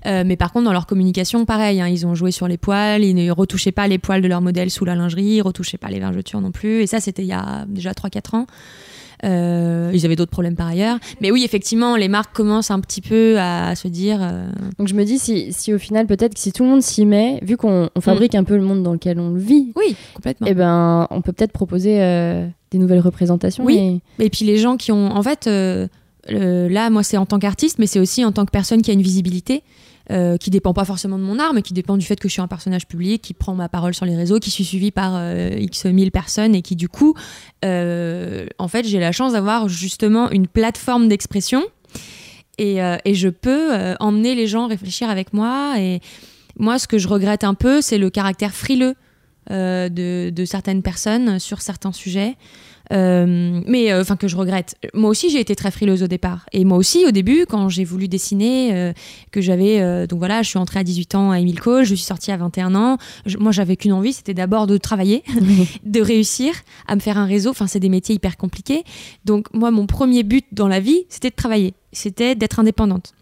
[0.05, 1.81] mais par contre, dans leur communication, pareil.
[1.81, 3.05] Hein, ils ont joué sur les poils.
[3.05, 5.25] Ils ne retouchaient pas les poils de leur modèle sous la lingerie.
[5.25, 6.83] Ils retouchaient pas les vergetures non plus.
[6.83, 8.47] Et ça, c'était il y a déjà 3-4 ans.
[9.25, 10.99] Euh, ils avaient d'autres problèmes par ailleurs.
[11.21, 14.19] Mais oui, effectivement, les marques commencent un petit peu à se dire.
[14.21, 16.83] Euh, Donc je me dis, si, si au final, peut-être que si tout le monde
[16.83, 18.39] s'y met, vu qu'on fabrique mm.
[18.39, 20.47] un peu le monde dans lequel on le vit, oui, complètement.
[20.47, 23.65] Et eh ben, on peut peut-être proposer euh, des nouvelles représentations.
[23.65, 24.01] Oui.
[24.19, 24.31] Et...
[24.31, 25.15] puis les gens qui ont.
[25.15, 25.49] En fait,
[26.29, 28.95] là, moi, c'est en tant qu'artiste, mais c'est aussi en tant que personne qui a
[28.95, 29.63] une visibilité.
[30.11, 32.33] Euh, qui dépend pas forcément de mon art, mais qui dépend du fait que je
[32.33, 35.13] suis un personnage public, qui prend ma parole sur les réseaux, qui suis suivi par
[35.15, 37.15] euh, X mille personnes et qui du coup,
[37.65, 41.63] euh, en fait, j'ai la chance d'avoir justement une plateforme d'expression
[42.59, 45.75] et, et, je peux emmener les gens réfléchir avec moi.
[45.79, 46.01] Et
[46.59, 48.95] moi, ce que je regrette un peu, c'est le caractère frileux
[49.49, 52.37] de, certaines personnes sur certains sujets.
[52.93, 54.77] Euh, mais enfin que je regrette.
[54.95, 56.47] Moi aussi, j'ai été très frileuse au départ.
[56.53, 58.93] Et moi aussi, au début, quand j'ai voulu dessiner,
[59.31, 62.05] que j'avais, donc voilà, je suis entrée à 18 ans à Emile Cole, je suis
[62.05, 62.99] sortie à 21 ans.
[63.39, 65.23] moi, j'avais qu'une envie, c'était d'abord de travailler,
[65.85, 66.55] de réussir
[66.87, 67.51] à me faire un réseau.
[67.51, 68.85] Enfin, c'est des métiers hyper compliqués.
[69.25, 73.15] Donc moi, mon premier but dans la vie, c'était de travailler, c'était d'être indépendante.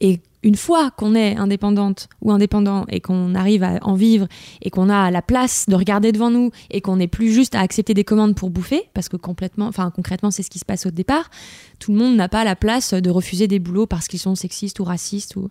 [0.00, 4.26] Et une fois qu'on est indépendante ou indépendant et qu'on arrive à en vivre
[4.62, 7.60] et qu'on a la place de regarder devant nous et qu'on n'est plus juste à
[7.60, 10.86] accepter des commandes pour bouffer, parce que complètement, enfin concrètement c'est ce qui se passe
[10.86, 11.30] au départ,
[11.78, 14.80] tout le monde n'a pas la place de refuser des boulots parce qu'ils sont sexistes
[14.80, 15.50] ou racistes ou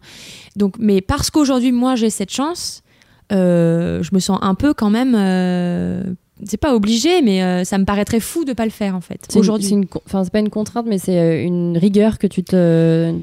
[0.55, 2.83] donc, mais parce qu'aujourd'hui moi j'ai cette chance,
[3.31, 6.03] euh, je me sens un peu quand même euh,
[6.45, 9.27] c'est pas obligé, mais euh, ça me paraîtrait fou de pas le faire en fait.
[9.35, 13.13] Aujourd'hui, c'est pas une contrainte, mais c'est une rigueur que tu te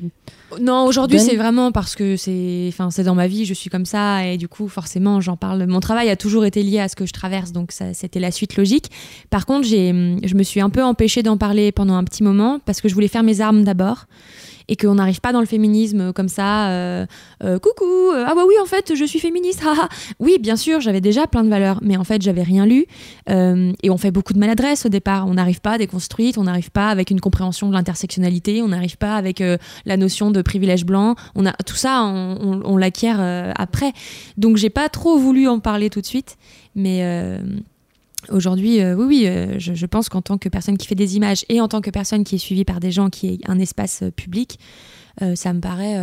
[0.60, 3.84] non, aujourd'hui c'est vraiment parce que c'est, enfin c'est dans ma vie, je suis comme
[3.84, 5.66] ça et du coup forcément j'en parle.
[5.66, 8.56] Mon travail a toujours été lié à ce que je traverse, donc c'était la suite
[8.56, 8.90] logique.
[9.30, 9.88] Par contre, j'ai,
[10.24, 12.94] je me suis un peu empêchée d'en parler pendant un petit moment parce que je
[12.94, 14.06] voulais faire mes armes d'abord
[14.68, 16.68] et qu'on n'arrive pas dans le féminisme comme ça.
[16.70, 17.06] Euh,
[17.44, 19.62] euh, coucou, euh, ah bah oui, en fait, je suis féministe.
[20.20, 22.86] oui, bien sûr, j'avais déjà plein de valeurs, mais en fait, j'avais rien lu.
[23.28, 25.26] et on fait beaucoup de maladresse au départ.
[25.26, 29.16] On n'arrive pas déconstruite, on n'arrive pas avec une compréhension de l'intersectionnalité, on n'arrive pas
[29.16, 29.42] avec
[29.84, 31.14] la notion de privilège blanc.
[31.34, 33.20] On a tout ça, on, on l'acquiert
[33.56, 33.92] après.
[34.36, 36.36] Donc, j'ai pas trop voulu en parler tout de suite,
[36.74, 37.02] mais
[38.30, 41.44] Aujourd'hui, euh, oui, oui, euh, je, pense qu'en tant que personne qui fait des images
[41.48, 44.02] et en tant que personne qui est suivie par des gens, qui est un espace
[44.02, 44.58] euh, public,
[45.34, 45.96] ça me paraît.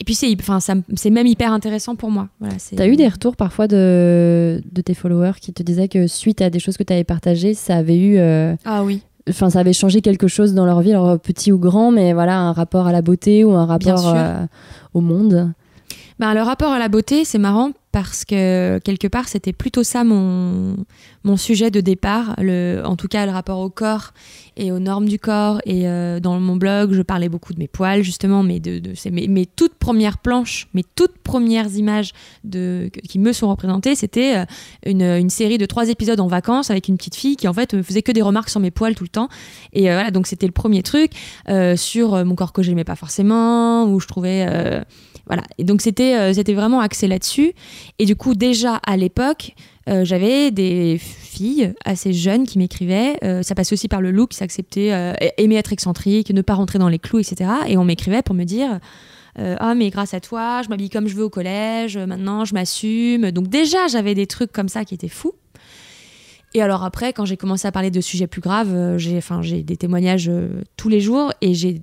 [0.00, 2.28] Et puis c'est, enfin, c'est même hyper intéressant pour moi.
[2.40, 6.42] Voilà, as eu des retours parfois de, de, tes followers qui te disaient que suite
[6.42, 8.18] à des choses que tu avais partagées, ça avait eu.
[8.64, 9.02] ah oui.
[9.28, 12.36] Enfin, ça avait changé quelque chose dans leur vie, alors petit ou grand, mais voilà,
[12.36, 14.12] un rapport à la beauté ou un rapport
[14.92, 15.52] au monde?
[16.18, 20.04] Ben, le rapport à la beauté, c'est marrant parce que quelque part c'était plutôt ça
[20.04, 20.76] mon,
[21.24, 24.12] mon sujet de départ, le, en tout cas le rapport au corps
[24.56, 25.60] et aux normes du corps.
[25.64, 28.92] Et euh, dans mon blog, je parlais beaucoup de mes poils justement, mais de, de
[29.10, 32.12] mes, mes, toutes premières planches, mes toutes premières images
[32.44, 34.44] de, qui me sont représentées, c'était euh,
[34.86, 37.74] une, une, série de trois épisodes en vacances avec une petite fille qui en fait
[37.74, 39.28] me faisait que des remarques sur mes poils tout le temps.
[39.72, 41.12] Et euh, voilà, donc c'était le premier truc
[41.76, 44.46] sur mon corps que j'aimais pas forcément, où je trouvais
[45.30, 45.44] voilà.
[45.58, 47.52] Et donc c'était euh, c'était vraiment axé là-dessus.
[48.00, 49.54] Et du coup déjà à l'époque,
[49.88, 53.16] euh, j'avais des filles assez jeunes qui m'écrivaient.
[53.22, 54.88] Euh, ça passe aussi par le look, s'accepter,
[55.38, 57.48] aimer être excentrique, ne pas rentrer dans les clous, etc.
[57.68, 58.80] Et on m'écrivait pour me dire.
[59.38, 63.30] ah mais grâce à toi, je m'habille comme je veux au collège, maintenant je m'assume.
[63.30, 65.34] Donc déjà j'avais des trucs comme ça qui étaient fous.
[66.54, 70.28] Et alors après, quand j'ai commencé à parler de sujets plus graves, j'ai, des témoignages
[70.76, 71.82] tous les jours et j'ai,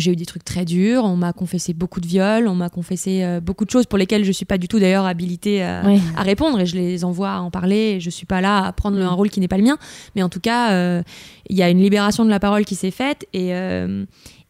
[0.00, 3.22] j'ai eu des trucs très durs, on m'a confessé beaucoup de viols, on m'a confessé
[3.22, 5.82] euh, beaucoup de choses pour lesquelles je ne suis pas du tout d'ailleurs habilitée à,
[6.18, 7.94] répondre et je les envoie à en parler.
[7.96, 9.78] Et je suis pas là à prendre un rôle qui n'est pas le mien,
[10.16, 11.02] mais en tout cas, euh,
[11.48, 14.04] il y a une libération de la parole qui s'est faite et, euh,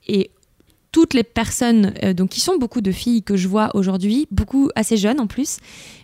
[0.07, 0.31] et
[0.93, 4.97] toutes les personnes, donc qui sont beaucoup de filles que je vois aujourd'hui, beaucoup assez
[4.97, 5.59] jeunes en plus,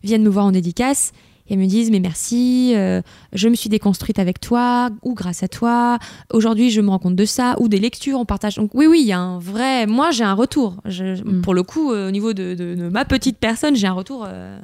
[0.04, 1.12] viennent me voir en dédicace
[1.48, 5.42] et elles me disent mais merci, euh, je me suis déconstruite avec toi ou grâce
[5.42, 5.98] à toi.
[6.32, 8.56] Aujourd'hui, je me rends compte de ça ou des lectures, on partage.
[8.56, 9.86] Donc oui, oui, il y a un vrai.
[9.86, 10.76] Moi, j'ai un retour.
[10.84, 11.42] Mm.
[11.42, 14.58] Pour le coup, euh, au niveau de, ma petite personne, j'ai un retour euh,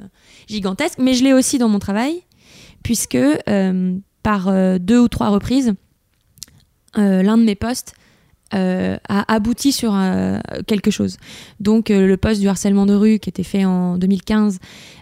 [0.49, 0.99] gigantesque.
[0.99, 2.23] Mais je l'ai aussi dans mon travail,
[2.83, 3.19] puisque
[4.23, 5.75] par deux ou trois reprises,
[6.97, 7.95] l'un de mes postes
[8.55, 11.17] euh, a abouti sur euh, quelque chose.
[11.61, 14.59] Donc euh, le poste du harcèlement de rue qui était fait en 2015,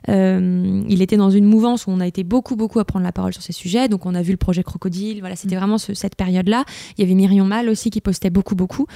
[0.09, 3.33] il était dans une mouvance où on a été beaucoup beaucoup à prendre la parole
[3.33, 3.89] sur ces sujets.
[3.89, 5.59] Donc on a vu le projet Crocodile, voilà, c'était mm.
[5.59, 6.65] vraiment cette période-là.
[6.97, 8.87] Il y avait Myriam Mal aussi qui postait beaucoup beaucoup.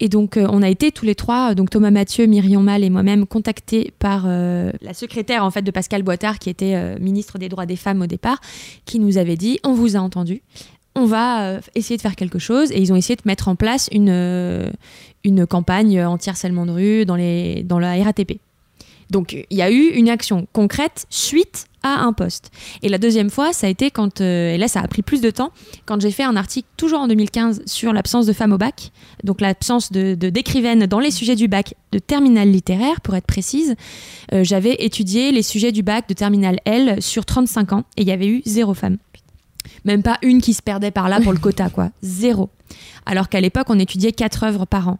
[0.00, 3.24] Et donc, on a été tous les trois, donc Thomas Mathieu, Myriam Mal et moi-même,
[3.24, 7.76] contactés par la secrétaire en fait de Pascal Boitard, qui était ministre des droits des
[7.76, 8.40] femmes au départ,
[8.84, 10.42] qui nous avait dit on vous a entendu,
[10.94, 12.70] on va euh, essayer de faire quelque chose.
[12.72, 14.70] Et ils ont essayé de mettre en place une, euh,
[15.24, 18.38] une campagne anti-harcèlement de rue dans, les, dans la RATP.
[19.10, 22.50] Donc il y a eu une action concrète suite à un poste.
[22.82, 25.20] Et la deuxième fois, ça a été quand, euh, et là ça a pris plus
[25.20, 25.50] de temps,
[25.84, 28.90] quand j'ai fait un article toujours en 2015 sur l'absence de femmes au bac,
[29.22, 33.74] donc l'absence de, d'écrivaines dans les sujets du bac de terminale littéraire, pour être précise.
[34.32, 38.12] j'avais étudié les sujets du bac de terminale L sur 35 ans et il y
[38.12, 38.96] avait eu zéro femme.
[39.84, 41.90] Même pas une qui se perdait par là pour le quota, quoi.
[42.02, 42.50] Zéro.
[43.06, 44.98] Alors qu'à l'époque, on étudiait quatre œuvres par an.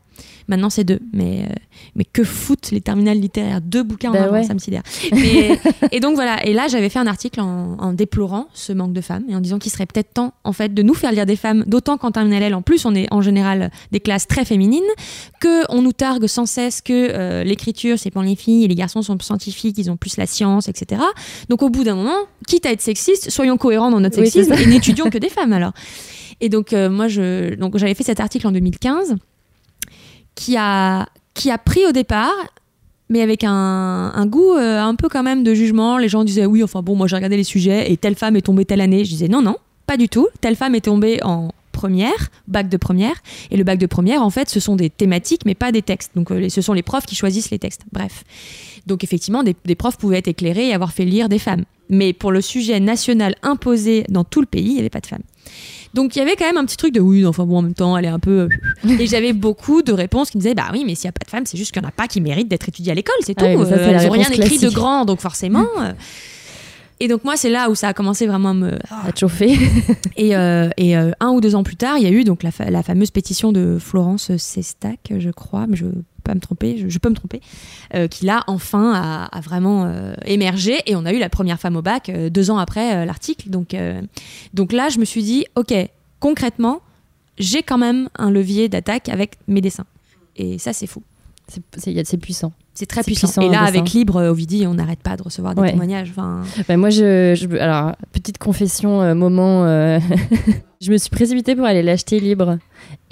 [0.48, 0.98] Maintenant, c'est deux.
[1.12, 1.52] Mais, euh,
[1.94, 3.60] mais que foutent les terminales littéraires?
[3.60, 4.42] Deux bouquins en Bah un an, ouais.
[4.44, 4.82] ça me sidère.
[5.12, 5.58] Mais-
[5.92, 6.44] et donc voilà.
[6.46, 9.40] Et là, j'avais fait un article en, en déplorant ce manque de femmes et en
[9.40, 12.10] disant qu'il serait peut-être temps, en fait, de nous faire lire des femmes, d'autant qu'en
[12.10, 14.82] terminale L, en plus, on est en général des classes très féminines,
[15.40, 18.74] que on nous targue sans cesse que euh, l'écriture, c'est pour les filles et les
[18.74, 21.00] garçons sont scientifiques, ils ont plus la science, etc.
[21.48, 24.52] Donc au bout d'un moment, quitte à être sexiste, soyons cohérents dans notre Oui, sexisme
[24.60, 25.72] et n'étudions que des femmes alors.
[26.42, 29.16] Et donc euh, moi, je, donc j'avais fait cet article en 2015
[30.34, 32.34] qui a, qui a pris au départ,
[33.08, 35.98] mais avec un, un goût euh, un peu quand même de jugement.
[35.98, 38.42] Les gens disaient oui, enfin bon, moi j'ai regardé les sujets et telle femme est
[38.42, 39.04] tombée telle année.
[39.04, 40.26] Je disais non, non, pas du tout.
[40.40, 43.14] Telle femme est tombée en première, bac de première.
[43.52, 46.10] Et le bac de première, en fait, ce sont des thématiques, mais pas des textes.
[46.16, 47.82] Donc euh, ce sont les profs qui choisissent les textes.
[47.92, 48.24] Bref.
[48.88, 51.64] Donc effectivement, des, des profs pouvaient être éclairés et avoir fait lire des femmes.
[51.88, 55.06] Mais pour le sujet national imposé dans tout le pays, il n'y avait pas de
[55.06, 55.22] femmes.
[55.94, 57.74] Donc il y avait quand même un petit truc de oui, enfin bon, en même
[57.74, 58.48] temps, elle est un peu.
[58.88, 61.24] Et j'avais beaucoup de réponses qui me disaient bah oui, mais s'il n'y a pas
[61.24, 63.14] de femmes, c'est juste qu'il n'y en a pas qui méritent d'être étudiées à l'école,
[63.20, 63.44] c'est tout.
[63.46, 65.66] Ah oui, ça, Euh, elles n'ont rien écrit de grand, donc forcément.
[65.80, 65.92] euh.
[67.00, 68.78] Et donc moi, c'est là où ça a commencé vraiment à me.
[69.04, 69.58] À te chauffer.
[70.16, 72.42] Et, euh, et, euh, un ou deux ans plus tard, il y a eu donc
[72.44, 75.86] la, fa- la fameuse pétition de Florence Sestac, je crois, mais je
[76.22, 77.40] pas me tromper, je, je peux me tromper,
[77.94, 81.58] euh, qui là enfin a, a vraiment euh, émergé et on a eu la première
[81.60, 83.50] femme au bac euh, deux ans après euh, l'article.
[83.50, 83.76] Donc,
[84.54, 85.74] donc là, je me suis dit, ok,
[86.20, 86.80] concrètement,
[87.38, 89.86] j'ai quand même un levier d'attaque avec mes dessins.
[90.36, 91.02] Et ça, c'est fou.
[91.48, 92.52] C'est- puissant.
[92.74, 93.26] C'est très puissant.
[93.26, 93.90] puissant, Et là, avec.
[93.90, 95.70] Libre, Ovidie, on n'arrête pas de recevoir des Ouais.
[95.72, 96.08] témoignages.
[96.10, 99.66] Enfin, Bah, moi, je, je- Alors, petite confession, moment.
[100.80, 102.58] je me suis précipitée pour aller l'acheter libre.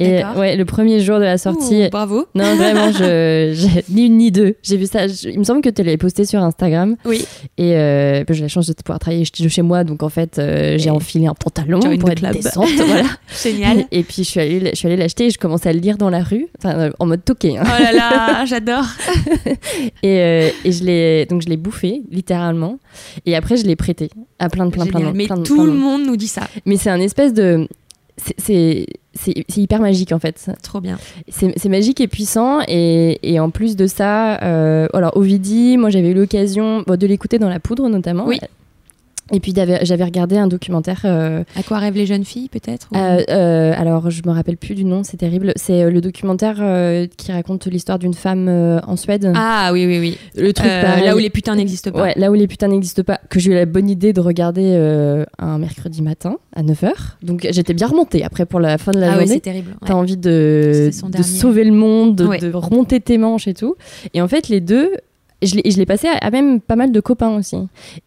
[0.02, 1.84] Et ouais, le premier jour de la sortie.
[1.84, 2.26] ouh, bravo.
[2.34, 4.54] Non, vraiment, je, j'ai- ni une ni deux.
[4.62, 5.06] J'ai vu ça.
[5.08, 6.96] je- il me semble que tu l'avais posté sur Instagram.
[7.04, 7.22] Oui.
[7.58, 9.84] Et euh, j'ai la chance de pouvoir travailler chez moi.
[9.84, 12.68] Donc, en fait, euh, j'ai enfilé un pantalon pour être décente.
[12.86, 13.04] voilà.
[13.42, 13.84] Génial.
[13.92, 15.98] Et puis, je suis allée, je suis allée l'acheter et je commençais à le lire
[15.98, 16.46] dans la rue.
[16.58, 17.58] Enfin, euh, en mode toqué.
[17.58, 17.64] hein.
[17.66, 18.86] Oh là là, j'adore.
[20.02, 22.78] Et, euh, et je l'ai, donc, je l'ai bouffé, littéralement.
[23.26, 25.64] Et après, je l'ai prêté à plein de plein, plein, de- Mais plein tout plein
[25.66, 26.42] le monde nous dit ça.
[26.66, 27.68] Mais c'est un espèce de.
[28.38, 28.86] C'est-
[29.56, 30.50] hyper magique en fait.
[30.62, 30.98] Trop bien.
[31.28, 32.60] C'est magique et puissant.
[32.68, 37.06] Et, et en plus de ça, euh, alors Ovidie, moi j'avais eu l'occasion bon, de
[37.06, 38.26] l'écouter dans La Poudre notamment.
[38.26, 38.38] Oui.
[39.32, 41.02] Et puis j'avais regardé un documentaire.
[41.04, 44.56] euh, À quoi rêvent les jeunes filles, peut-être ou- euh, euh, alors je me rappelle
[44.56, 45.52] plus du nom, c'est terrible.
[45.56, 46.56] C'est le documentaire
[47.16, 48.48] qui raconte l'histoire d'une femme
[48.86, 49.30] en Suède.
[49.34, 50.18] Ah oui, oui, oui.
[50.36, 51.04] le truc pareil.
[51.04, 52.02] là où les putains n'existent pas.
[52.02, 54.74] Ouais, là où les putains n'existent pas, que j'ai eu la bonne idée de regarder
[55.38, 56.90] un mercredi matin à 9h.
[57.22, 59.34] Donc j'étais bien remontée après pour la fin de la ah ouais, journée.
[59.34, 59.70] c'est terrible.
[59.70, 59.86] ouais.
[59.86, 61.22] T'as envie de, dernier.
[61.26, 62.38] sauver le monde, de, Ouais.
[62.38, 63.74] de remonter tes manches et tout.
[64.14, 64.90] Et en fait, les deux,
[65.42, 67.56] je l'ai je l'ai passé à, à même pas mal de copains aussi.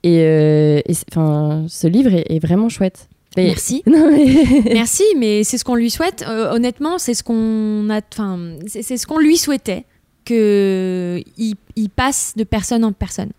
[0.04, 3.08] Et, euh, enfin, ce livre est, est vraiment chouette.
[3.38, 3.82] Mais- Merci.
[3.88, 6.24] Non, mais- Merci, mais c'est ce qu'on lui souhaite.
[6.28, 8.02] Euh, honnêtement, c'est ce qu'on a.
[8.13, 9.86] Enfin, c'est ce qu'on lui souhaitait
[10.26, 13.32] que il, il passe de personne en personne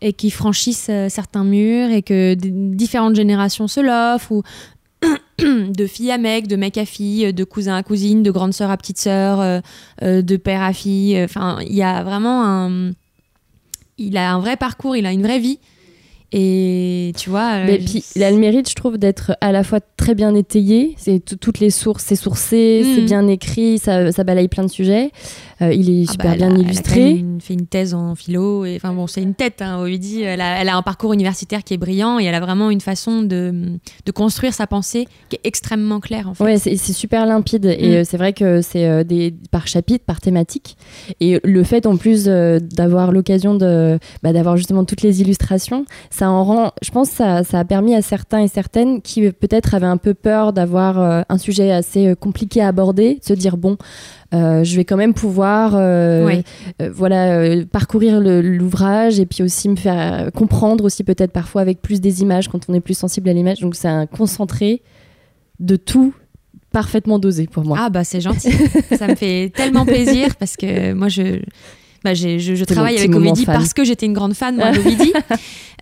[0.00, 4.42] et qu'il franchisse euh, certains murs et que différentes générations se l'offrent ou
[5.40, 8.70] de fille à mec, de mec à fille, de cousin à cousine, de grande sœur
[8.70, 11.20] à petite sœur, euh, de père à fille.
[11.22, 12.90] Enfin, il y a vraiment un.
[13.98, 15.58] Il a un vrai parcours, il a une vraie vie.
[16.32, 17.54] Et tu vois.
[17.56, 20.34] euh, Mais puis, il a le mérite, je trouve, d'être à la fois très bien
[20.34, 20.94] étayé.
[20.98, 22.94] C'est tout- toutes les sources, c'est sourcé, Mm.
[22.94, 25.10] c'est bien écrit, ça, ça balaye plein de sujets.
[25.62, 27.10] Euh, il est Ah super bah, bien a- illustré.
[27.12, 28.64] une- fait une thèse en philo.
[28.66, 30.22] Et, enfin bon, c'est une tête, hein, Ovidie.
[30.22, 32.80] Elle a, elle a un parcours universitaire qui est brillant et elle a vraiment une
[32.82, 33.52] façon de,
[34.04, 36.44] de construire sa pensée qui est extrêmement claire en fait.
[36.44, 37.92] Ouais, c'est super limpide et Mm.
[37.92, 40.76] euh, c'est vrai que c'est des par chapitre, par thématique.
[41.20, 45.86] Et le fait en plus d'avoir l'occasion de bah, d'avoir justement toutes les illustrations,
[46.18, 46.72] ça en rend.
[46.82, 49.86] Je pense que ça, ça a permis à certains et certaines qui euh, peut-être avaient
[49.86, 53.56] un peu peur d'avoir euh, un sujet assez euh, compliqué à aborder, de se dire
[53.56, 53.76] bon.
[54.34, 56.42] euh, je vais quand même pouvoir euh,
[56.92, 62.20] voilà parcourir l'ouvrage et puis aussi me faire comprendre aussi peut-être parfois avec plus des
[62.22, 64.82] images quand on est plus sensible à l'image donc c'est un concentré
[65.60, 66.12] de tout
[66.72, 68.52] parfaitement dosé pour moi Ah bah c'est gentil.
[68.98, 71.40] ça me fait tellement plaisir parce que moi je.
[72.04, 73.44] Bah, je, travaille avec fan.
[73.46, 75.12] parce que j'étais une grande fan moi d'Ovidie.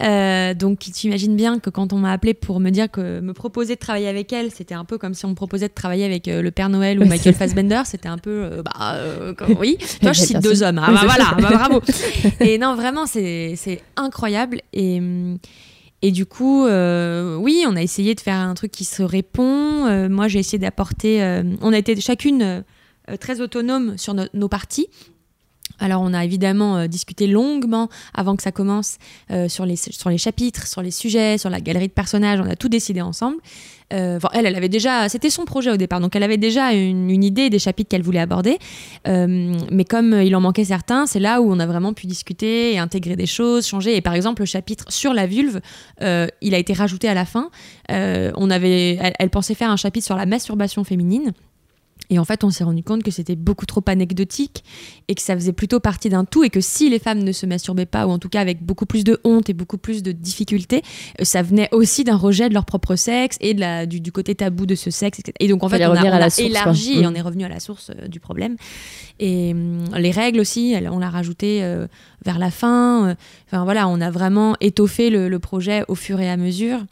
[0.02, 3.32] Euh, donc tu imagines bien que quand on m'a appelé pour me dire que me
[3.32, 6.04] proposer de travailler avec elle, c'était un peu comme si on me proposait de travailler
[6.04, 7.80] avec euh, le Père Noël ou Michael Fassbender.
[7.86, 9.78] C'était un peu euh, bah euh, comme- oui.
[10.02, 10.82] Toi je cite deux hommes.
[10.84, 11.80] Ah, bah, voilà, bah, bravo.
[12.40, 13.56] Et non vraiment c'est
[13.96, 15.00] incroyable et
[16.02, 19.86] et du coup, euh, oui, on a essayé de faire un truc qui se répond.
[19.86, 21.22] Euh, moi, j'ai essayé d'apporter.
[21.22, 22.62] euh, on a été chacune
[23.18, 24.88] très autonome sur no- nos parties.
[25.80, 28.98] Alors on a évidemment euh, discuté longuement avant que ça commence
[29.30, 32.48] euh, sur, les, sur les chapitres, sur les sujets, sur la galerie de personnages, on
[32.48, 33.36] a tout décidé ensemble.
[33.92, 37.22] Euh, elle, elle avait déjà, c'était son projet au départ, donc elle avait déjà une,
[37.22, 38.58] idée des chapitres qu'elle voulait aborder.
[39.06, 42.78] mais comme il en manquait certains, c'est là où on a vraiment pu discuter et
[42.78, 43.96] intégrer des choses, changer.
[43.96, 45.60] Et par exemple, le chapitre sur la vulve,
[46.00, 47.50] il a été rajouté à la fin.
[47.88, 51.32] on avait, elle pensait faire un chapitre sur la masturbation féminine.
[52.10, 54.64] Et en fait, on s'est rendu compte que c'était beaucoup trop anecdotique
[55.08, 57.46] et que ça faisait plutôt partie d'un tout et que si les femmes ne se
[57.46, 60.12] masturbaient pas, ou en tout cas avec beaucoup plus de honte et beaucoup plus de
[60.12, 60.82] difficultés,
[61.20, 64.34] euh, ça venait aussi d'un rejet de leur propre sexe et de la, du, côté
[64.34, 65.18] tabou de ce sexe.
[65.18, 65.34] Etc.
[65.40, 67.06] Et donc en fait, on a, élargi et mm.
[67.06, 68.56] on est revenu à la source euh, du problème.
[69.18, 71.86] Et hum, les règles aussi, on l'a rajouté euh,
[72.24, 73.16] vers la fin.
[73.46, 76.84] Enfin voilà, on a vraiment étoffé le projet au fur et à mesure.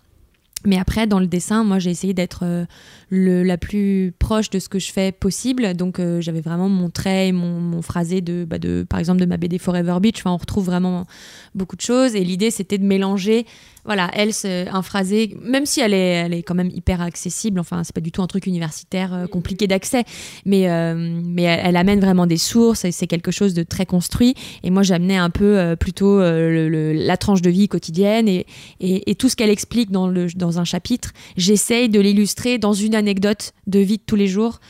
[0.67, 2.67] Mais après, dans le dessin, moi, j'ai essayé d'être
[3.13, 5.75] euh, la plus proche de ce que je fais possible.
[5.75, 9.27] Donc, euh, j'avais vraiment mon trait, mon, mon phrasé de, bah, de, par exemple, de
[9.27, 10.21] ma BD Forever Beach.
[10.21, 11.07] Enfin, on retrouve vraiment
[11.55, 12.15] beaucoup de choses.
[12.15, 13.47] Et l'idée, c'était de mélanger
[13.85, 14.31] voilà, elle,
[14.73, 18.01] un phrasé, même si elle est, elle est quand même hyper accessible, enfin, c'est pas
[18.01, 20.05] du tout un truc universitaire euh, compliqué d'accès,
[20.47, 24.35] mais, euh, mais elle, amène vraiment des sources, et c'est quelque chose de très construit.
[24.63, 28.47] Et moi, j'amenais un peu plutôt la tranche de vie quotidienne et,
[28.81, 32.94] et, tout ce qu'elle explique dans, le, dans un chapitre, j'essaye de l'illustrer dans une
[32.95, 34.61] anecdote de vie de tous les jours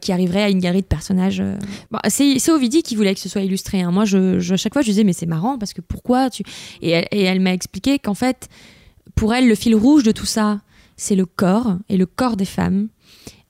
[0.00, 1.42] qui arriverait à une galerie de personnages.
[1.90, 3.82] Bon, c'est Ovidie qui voulait que ce soit illustré.
[3.82, 3.90] Hein.
[3.90, 6.42] Moi, je, à chaque fois, je disais, mais c'est marrant parce que pourquoi tu.
[6.82, 8.48] Et elle, et elle m'a expliqué qu'en fait,
[9.14, 10.60] pour elle, le fil rouge de tout ça,
[10.96, 12.88] c'est le corps et le corps des femmes,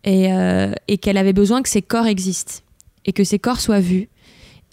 [0.05, 2.63] et, euh, et qu'elle avait besoin que ces corps existent
[3.05, 4.09] et que ces corps soient vus.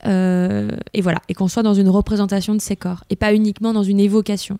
[0.06, 3.74] Euh, et voilà, et qu'on soit dans une représentation de ces corps et pas uniquement
[3.74, 4.58] dans une évocation.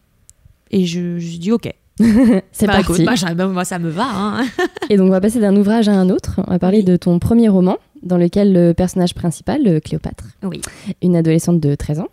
[0.70, 1.74] Et je, je dis ok.
[2.52, 3.06] c'est bah, parti.
[3.06, 4.08] Bah, bah, moi, ça me va.
[4.08, 4.46] Hein.
[4.90, 6.40] et donc, on va passer d'un ouvrage à un autre.
[6.48, 10.62] On va parler de ton premier roman, dans lequel le personnage principal, Cléopâtre, oui.
[11.02, 12.08] une adolescente de 13 ans,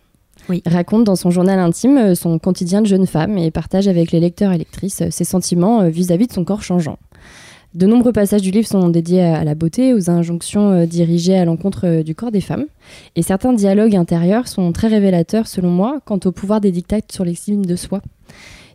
[0.66, 4.20] raconte dans son journal intime euh, son quotidien de jeune femme et partage avec les
[4.20, 6.98] lecteurs et lectrices euh, ses sentiments euh, vis-à-vis de son corps changeant.
[7.74, 12.02] De nombreux passages du livre sont dédiés à la beauté, aux injonctions dirigées à l'encontre
[12.02, 12.64] du corps des femmes.
[13.14, 17.26] Et certains dialogues intérieurs sont très révélateurs, selon moi, quant au pouvoir des dictats sur
[17.26, 18.00] l'estime de soi.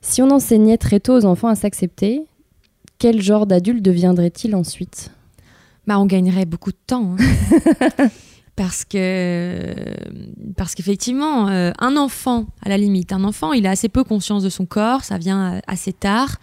[0.04, 2.24] Si on enseignait très tôt aux enfants à s'accepter,
[3.00, 5.12] quel genre d'adulte deviendrait-il ensuite?
[5.88, 7.16] Bah, On gagnerait beaucoup de temps.
[7.18, 8.10] Hein.
[8.56, 9.74] parce que
[10.56, 14.44] parce qu'effectivement euh, un enfant à la limite un enfant il a assez peu conscience
[14.44, 16.36] de son corps ça vient euh, assez tard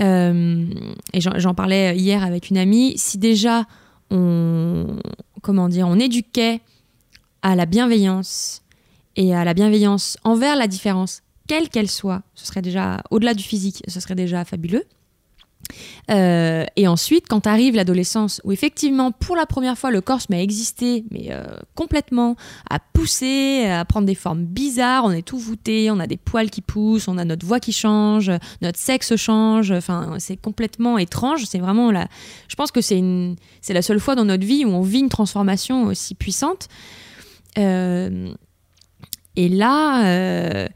[0.00, 0.66] euh,
[1.12, 3.66] et j'en parlais hier avec une amie si déjà
[4.10, 4.96] on
[5.42, 6.60] comment dire on éduquait
[7.42, 8.62] à la bienveillance
[9.14, 13.42] et à la bienveillance envers la différence quelle qu'elle soit ce serait déjà au-delà du
[13.42, 14.84] physique ce serait déjà fabuleux
[16.10, 20.26] euh, et ensuite, quand arrive l'adolescence, où effectivement, pour la première fois, le corps se
[20.30, 22.36] met à exister, mais euh, complètement,
[22.68, 26.50] à pousser, à prendre des formes bizarres, on est tout voûté, on a des poils
[26.50, 31.44] qui poussent, on a notre voix qui change, notre sexe change, enfin, c'est complètement étrange.
[31.46, 32.08] C'est vraiment la.
[32.48, 33.36] Je pense que c'est une...
[33.60, 36.68] c'est la seule fois dans notre vie où on vit une transformation aussi puissante.
[37.58, 38.32] Euh,
[39.36, 40.68] et là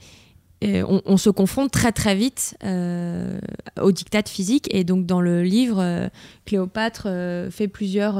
[0.63, 3.39] on, se confronte très très vite euh,
[3.81, 6.09] au diktat physique et donc dans le livre euh,
[6.47, 8.17] Cléopâtre euh, fait plusieurs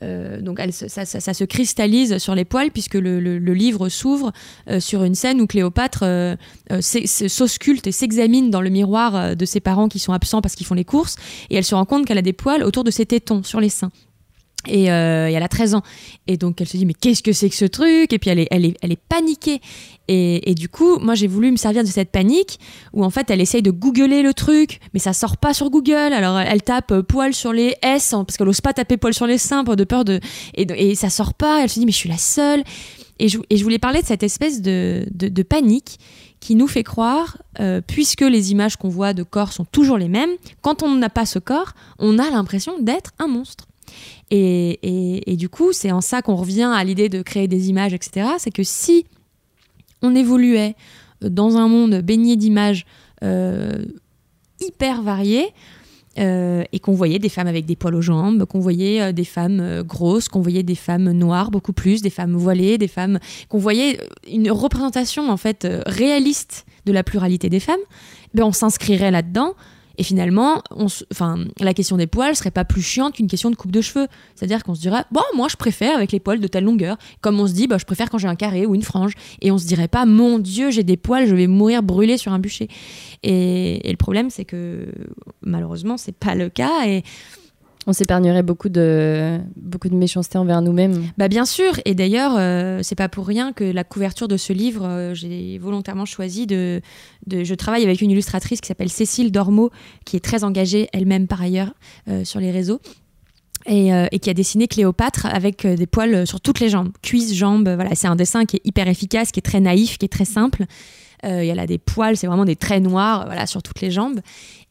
[0.00, 4.32] donc ça, se cristallise sur les poils puisque le, livre s'ouvre
[4.78, 6.04] sur une scène où Cléopâtre
[6.80, 10.74] s'ausculte et s'examine dans le miroir de ses parents qui sont absents parce qu'ils font
[10.74, 11.16] les courses
[11.50, 13.70] et elle se rend compte qu'elle a des poils autour de ses tétons sur les
[13.70, 13.90] seins.
[14.66, 15.82] Et, elle a 13 ans.
[16.26, 18.12] Et donc elle se dit mais qu'est-ce que c'est que ce truc?
[18.12, 19.60] Et puis elle est, paniquée.
[20.10, 22.58] Et, du coup, moi, j'ai voulu me servir de cette panique
[22.94, 26.14] où en fait, elle essaye de googler le truc, mais ça sort pas sur Google.
[26.14, 29.26] Alors, elle tape euh, poil sur les S parce qu'elle ose pas taper poil sur
[29.26, 30.18] les seins de peur de
[30.54, 31.62] et, et, ça sort pas.
[31.62, 32.64] Elle se dit mais je suis la seule.
[33.18, 35.98] Et je, voulais parler de cette espèce de, de, panique
[36.40, 40.08] qui nous fait croire, euh, puisque les images qu'on voit de corps sont toujours les
[40.08, 40.30] mêmes,
[40.62, 43.66] quand on n'a pas ce corps, on a l'impression d'être un monstre.
[44.30, 47.68] Et, et, et, du coup, c'est en ça qu'on revient à l'idée de créer des
[47.70, 48.28] images, etc.
[48.38, 49.06] C'est que si
[50.02, 50.76] on évoluait
[51.20, 52.86] dans un monde baigné d'images
[53.24, 53.84] euh,
[54.60, 55.48] hyper variées,
[56.18, 59.24] euh, et qu'on voyait des femmes avec des poils aux jambes, qu'on voyait euh, des
[59.24, 63.58] femmes grosses, qu'on voyait des femmes noires beaucoup plus, des femmes voilées, des femmes qu'on
[63.58, 67.76] voyait une représentation en fait réaliste de la pluralité des femmes,
[68.34, 69.54] ben on s'inscrirait là-dedans
[69.98, 70.62] et finalement,
[71.10, 74.06] enfin, la question des poils serait pas plus chiante qu'une question de coupe de cheveux.
[74.36, 76.96] C'est-à-dire qu'on se dirait, bon, moi je préfère avec les poils de telle longueur.
[77.20, 79.14] Comme on se dit, bah, je préfère quand j'ai un carré ou une frange.
[79.42, 82.32] Et on se dirait pas, mon Dieu, j'ai des poils, je vais mourir brûlé sur
[82.32, 82.68] un bûcher.
[83.24, 84.86] Et, le problème, c'est que
[85.42, 86.86] malheureusement, c'est pas le cas.
[86.86, 87.02] Et
[87.88, 91.10] On s'épargnerait beaucoup de, beaucoup de méchanceté envers nous-mêmes.
[91.16, 94.52] Bah bien sûr, et d'ailleurs, euh, c'est pas pour rien que la couverture de ce
[94.52, 96.82] livre, euh, j'ai volontairement choisi de,
[97.26, 99.70] Je travaille avec une illustratrice qui s'appelle Cécile Dormeau,
[100.04, 101.72] qui est très engagée elle-même par ailleurs
[102.08, 102.78] euh, sur les réseaux.
[103.68, 107.68] Et, et, qui a dessiné Cléopâtre avec des poils sur toutes les jambes, cuisses, jambes.
[107.68, 110.24] Voilà, c'est un dessin qui est hyper efficace, qui est très naïf, qui est très
[110.24, 110.64] simple.
[111.24, 113.90] Euh, il y a des poils, c'est vraiment des traits noirs voilà, sur toutes les
[113.90, 114.20] jambes.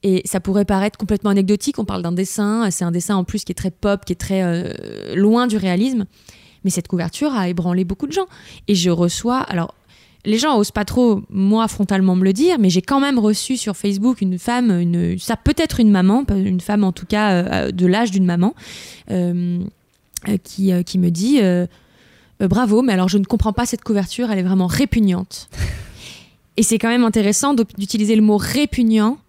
[0.04, 1.80] Et ça pourrait paraître complètement anecdotique.
[1.80, 4.18] On parle d'un dessin, c'est un dessin en plus qui est très pop, qui est
[4.18, 6.06] très euh, loin du réalisme.
[6.64, 8.28] Mais cette couverture a ébranlé beaucoup de gens.
[8.68, 9.74] Et je reçois, alors
[10.28, 13.57] les gens osent pas trop, moi, frontalement me le dire, mais j'ai quand même reçu
[13.57, 17.32] sur Facebook une femme, une, ça peut être une maman, une femme en tout cas
[17.32, 18.53] euh, de l'âge d'une maman,
[20.43, 21.39] qui, qui me dit
[22.39, 25.49] Bravo, mais alors je ne comprends pas cette couverture, elle est vraiment répugnante.
[26.57, 29.19] Et c'est quand même intéressant d'utiliser le mot répugnant,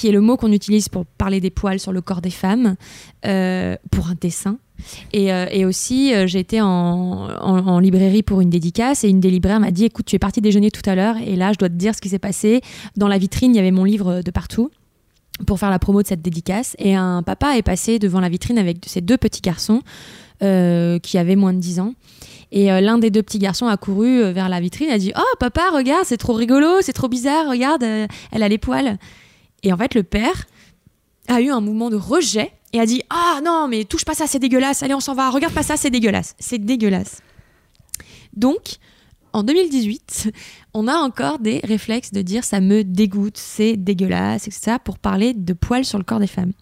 [0.00, 2.76] qui est le mot qu'on utilise pour parler des poils sur le corps des femmes,
[3.26, 4.56] euh, pour un dessin.
[5.12, 9.70] Et, euh, aussi, euh, été en, librairie pour une dédicace et une des libraires m'a
[9.70, 11.94] dit Écoute, tu es parti déjeuner tout à l'heure et là, je dois te dire
[11.94, 12.62] ce qui s'est passé.
[12.96, 14.70] Dans la vitrine, il y avait mon livre de partout
[15.46, 16.76] pour faire la promo de cette dédicace.
[16.78, 19.82] Et un papa est passé devant la vitrine avec ses deux petits garçons
[20.40, 21.92] qui avaient moins de 10 ans.
[22.52, 25.12] Et euh, l'un des deux petits garçons a couru euh, vers la vitrine, a dit
[25.16, 28.98] Oh papa, regarde, c'est trop rigolo, c'est trop bizarre, regarde, euh, elle a les poils.
[29.62, 30.46] Et en fait, le père
[31.28, 34.26] a eu un mouvement de rejet et a dit Ah non, mais touche pas ça,
[34.26, 36.34] c'est dégueulasse, allez, on s'en va, regarde pas ça, c'est dégueulasse.
[36.38, 37.22] C'est dégueulasse.
[38.34, 38.78] Donc,
[39.32, 40.32] en 2018,
[40.74, 45.34] on a encore des réflexes de dire ça me dégoûte, c'est dégueulasse, etc., pour parler
[45.34, 46.52] de poils sur le corps des femmes.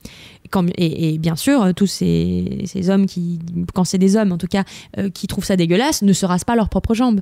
[0.76, 3.38] et, bien sûr, tous ces, hommes qui,
[3.74, 4.64] quand c'est des hommes en tout cas,
[4.98, 7.20] euh, qui trouvent ça dégueulasse, ne se rasent pas leurs propres jambes.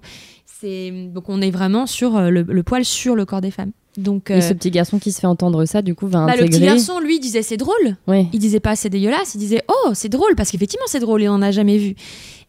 [0.63, 3.73] Donc on est vraiment sur euh, le, poil sur le corps des femmes.
[3.97, 6.33] Donc, et ce euh, petit garçon qui se fait entendre ça, du coup, va bah,
[6.33, 6.45] intégrer...
[6.45, 7.97] Le petit garçon, lui, disait c'est drôle.
[8.07, 8.27] Oui.
[8.33, 11.29] Il disait pas c'est dégueulasse, il disait oh c'est drôle parce qu'effectivement c'est drôle et
[11.29, 11.95] on n'a jamais vu.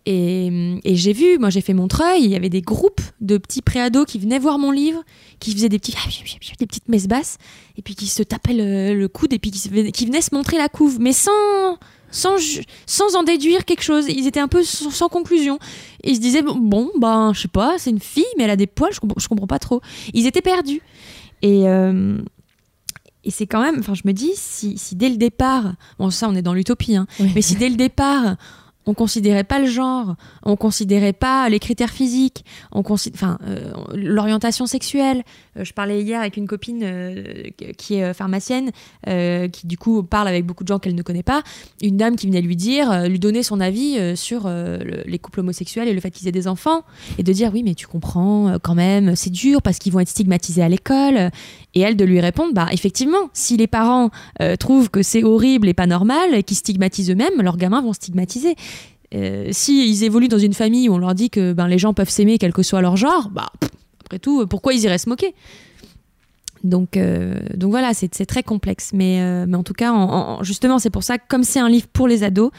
[0.10, 4.06] Et, j'ai vu, moi j'ai fait Montreuil, il y avait des groupes de petits préados
[4.06, 5.04] qui venaient voir mon livre,
[5.41, 5.93] qui faisaient des, petits,
[6.60, 7.38] des petites messes basses,
[7.78, 10.98] et puis qui se tapaient le, coude, et puis qui, venaient se montrer la couve,
[11.02, 11.78] mais sans,
[12.10, 12.38] sans,
[12.86, 14.06] sans en déduire quelque chose.
[14.08, 15.60] Ils étaient un peu sans, conclusion.
[16.06, 18.68] ils se disaient, bon, ben, je sais pas, c'est une fille, mais elle a des
[18.68, 19.82] poils, je comprends, comprends pas trop.
[20.14, 20.82] Ils étaient perdus.
[21.42, 21.68] Et.
[21.70, 22.18] Euh,
[23.24, 26.30] et c'est quand même, enfin, je me dis, si, si, dès le départ, bon, ça,
[26.30, 28.38] on est dans l'utopie, hein, mais si dès le départ,
[28.88, 34.66] on considérait pas le genre, on considérait pas les critères physiques, on enfin euh, l'orientation
[34.66, 35.24] sexuelle.
[35.58, 37.44] Euh, je parlais hier avec une copine euh,
[37.78, 38.72] qui est pharmacienne,
[39.06, 41.44] qui du coup parle avec beaucoup de gens qu'elle ne connaît pas.
[41.82, 45.94] Une dame qui venait lui dire, lui donner son avis sur les couples homosexuels et
[45.94, 46.84] le fait qu'ils aient des enfants,
[47.18, 50.10] et de dire oui mais tu comprends quand même, c'est dur parce qu'ils vont être
[50.10, 51.32] stigmatisés à l'école.
[51.78, 54.10] Et elle de lui répondre, bah effectivement, si les parents
[54.60, 58.56] trouvent que c'est horrible et pas normal, et qu'ils stigmatisent eux-mêmes, leurs gamins vont stigmatiser.
[59.16, 62.10] Euh, S'ils évoluent dans une famille où on leur dit que ben, les gens peuvent
[62.10, 63.52] s'aimer quel que soit leur genre, bah,
[64.04, 65.34] après tout, pourquoi ils iraient se moquer?
[66.64, 68.92] Donc, euh, donc voilà, c'est très complexe.
[68.94, 69.94] Mais, euh, mais en tout cas,
[70.42, 72.52] justement, c'est pour ça que comme c'est un livre pour les ados,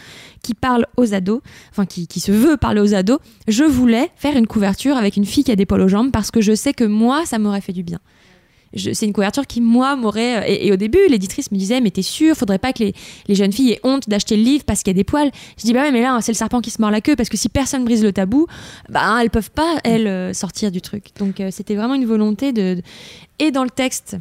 [0.42, 1.40] qui parle aux ados,
[1.70, 5.24] enfin qui, qui, se veut parler aux ados, je voulais faire une couverture avec une
[5.24, 7.60] fille qui a des poils aux jambes parce que je sais que moi, ça m'aurait
[7.60, 7.98] fait du bien
[8.76, 10.38] c'est une couverture qui, moi, m'aurait.
[10.38, 12.94] Euh, et, au début, l'éditrice me disait Mais t'es sûre, faudrait pas que les,
[13.26, 15.30] les, jeunes filles aient honte d'acheter le livre parce qu'il y a des poils.
[15.58, 17.28] Je dis Bah ouais, mais là, c'est le serpent qui se mord la queue parce
[17.28, 18.46] que si personne brise le tabou,
[18.88, 21.06] bah elles peuvent pas, elles, euh, sortir du truc.
[21.18, 22.82] Donc euh, c'était vraiment une volonté de.
[23.38, 24.16] Et dans le texte,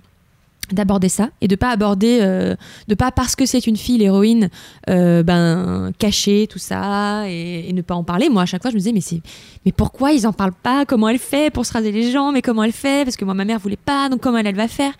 [0.72, 2.56] d'aborder ça et de pas aborder euh,
[2.88, 4.50] de pas parce que c'est une fille l'héroïne
[4.90, 8.30] euh, ben cacher tout ça et, ne pas en parler.
[8.30, 9.22] Moi à chaque fois je me disais mais c'est
[9.66, 10.86] mais pourquoi ils en parlent pas?
[10.86, 12.34] Comment elle fait pour se raser les jambes?
[12.34, 13.06] Mais comment elle fait?
[13.06, 14.94] Parce que moi ma mère voulait pas donc comment elle, elle va faire?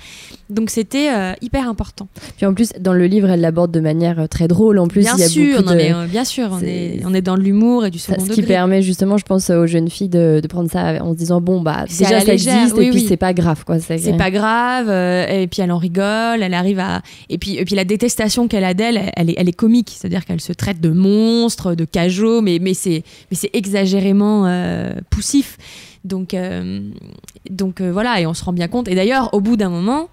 [0.50, 2.08] Donc c'était euh, hyper important.
[2.38, 4.80] Puis en plus dans le livre elle l'aborde de manière très drôle.
[4.80, 6.08] En plus bien il y a sûr beaucoup de...
[6.08, 9.18] bien sûr on est, on est dans l'humour et du second ce qui permet justement
[9.18, 12.22] je pense aux jeunes filles de, de, prendre ça en se disant bon bah déjà
[12.22, 15.78] ça existe et puis c'est pas grave quoi c'est pas grave et puis elle en
[15.78, 19.36] rigole, elle arrive à et puis et puis la détestation qu'elle a d'elle, elle est
[19.38, 23.04] elle est comique, c'est-à-dire qu'elle se traite de monstre, de cajot, mais mais c'est
[23.54, 25.58] exagérément euh, poussif.
[26.06, 26.90] Donc euh,
[27.50, 28.88] donc euh, voilà et on se rend bien compte.
[28.88, 30.10] Et d'ailleurs au bout d'un moment,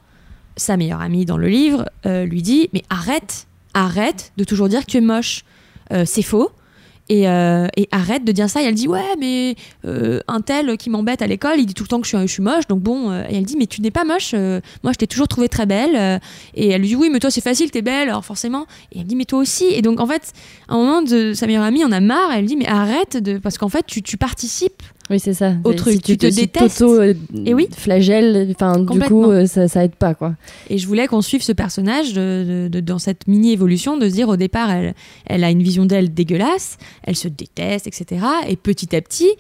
[0.57, 4.91] sa meilleure amie dans le livre lui dit mais arrête arrête de toujours dire que
[4.91, 5.45] tu es moche,
[6.05, 6.51] c'est faux.
[7.13, 8.63] Euh, et, arrête de dire ça.
[8.63, 11.85] Et elle dit ouais, mais euh, un tel qui m'embête à l'école, il dit tout
[11.85, 12.67] le temps que je suis, je suis moche.
[12.67, 14.33] Donc bon, euh, et elle dit mais tu n'es pas moche.
[14.83, 16.21] moi, je t'ai toujours trouvée très belle.
[16.55, 18.67] et elle lui dit oui, mais toi c'est facile, t'es belle, alors forcément.
[18.93, 19.67] Et elle dit mais toi aussi.
[19.67, 20.33] Et donc en fait,
[20.69, 22.33] à un moment de sa meilleure amie en a marre.
[22.33, 25.55] Elle dit mais arrête de parce qu'en fait tu, tu participes Oui, c'est ça.
[25.65, 26.83] Autre, si tu, te, détestes.
[27.45, 27.69] et oui.
[27.77, 30.35] Flagelle, enfin, du coup, ça, ça aide pas, quoi.
[30.71, 34.37] Et je voulais qu'on suive ce personnage de, dans cette mini-évolution, de se dire au
[34.37, 34.95] départ, elle,
[35.27, 38.25] elle a une vision d'elle dégueulasse, elle se déteste, etc.
[38.49, 39.31] Et petit à petit,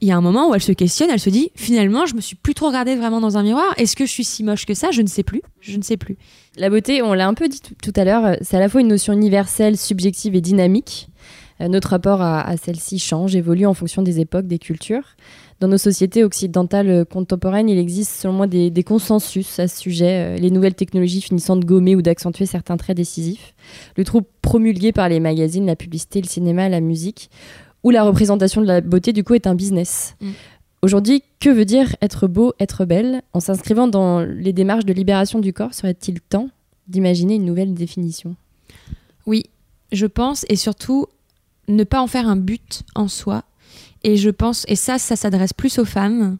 [0.00, 2.20] il y a un moment où elle se questionne, elle se dit finalement, je me
[2.20, 3.74] suis plus trop regardée vraiment dans un miroir.
[3.76, 4.90] Est-ce que je suis si moche que ça?
[4.90, 5.42] Je ne sais plus.
[5.60, 6.16] Je ne sais plus.
[6.56, 8.88] La beauté, on l'a un peu dit tout à l'heure, c'est à la fois une
[8.88, 11.08] notion universelle, subjective et dynamique.
[11.60, 15.16] Euh, notre rapport à, celle-ci change, évolue en fonction des époques, des cultures.
[15.60, 20.36] Dans nos sociétés occidentales contemporaines, il existe selon moi des, des consensus à ce sujet,
[20.36, 23.54] euh, les nouvelles technologies finissant de gommer ou d'accentuer certains traits décisifs,
[23.96, 27.30] le troupe promulgué par les magazines, la publicité, le cinéma, la musique,
[27.84, 30.16] où la représentation de la beauté, du coup, est un business.
[30.20, 30.30] Mm.
[30.82, 33.22] Aujourd'hui, que veut dire être beau, être belle?
[33.32, 36.48] En s'inscrivant dans les démarches de libération du corps, serait-il temps
[36.86, 38.36] d'imaginer une nouvelle définition?
[39.26, 39.44] Oui,
[39.90, 41.06] je pense, et surtout
[41.68, 43.44] ne pas en faire un but en soi.
[44.04, 46.38] Et je pense, et ça, ça s'adresse plus aux femmes,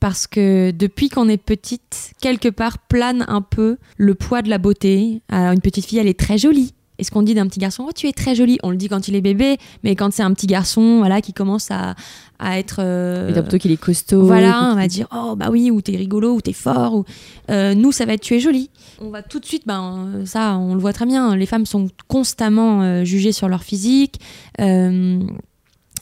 [0.00, 4.58] parce que depuis qu'on est petite, quelque part plane un peu le poids de la
[4.58, 5.22] beauté.
[5.28, 6.74] Alors, une petite fille, elle est très jolie.
[6.98, 8.88] Et ce qu'on dit d'un petit garçon, oh tu es très joli, on le dit
[8.88, 11.94] quand il est bébé, mais quand c'est un petit garçon, voilà, qui commence à,
[12.38, 12.78] à être.
[12.80, 14.24] Euh, plutôt qu'il est costaud.
[14.24, 17.04] Voilà, on va dire, oh bah oui, ou t'es rigolo, ou t'es fort, ou
[17.50, 18.70] euh, nous ça va être tu es joli.
[19.00, 21.36] On va tout de suite, ben ça, on le voit très bien.
[21.36, 24.20] Les femmes sont constamment euh, jugées sur leur physique.
[24.58, 25.20] Euh,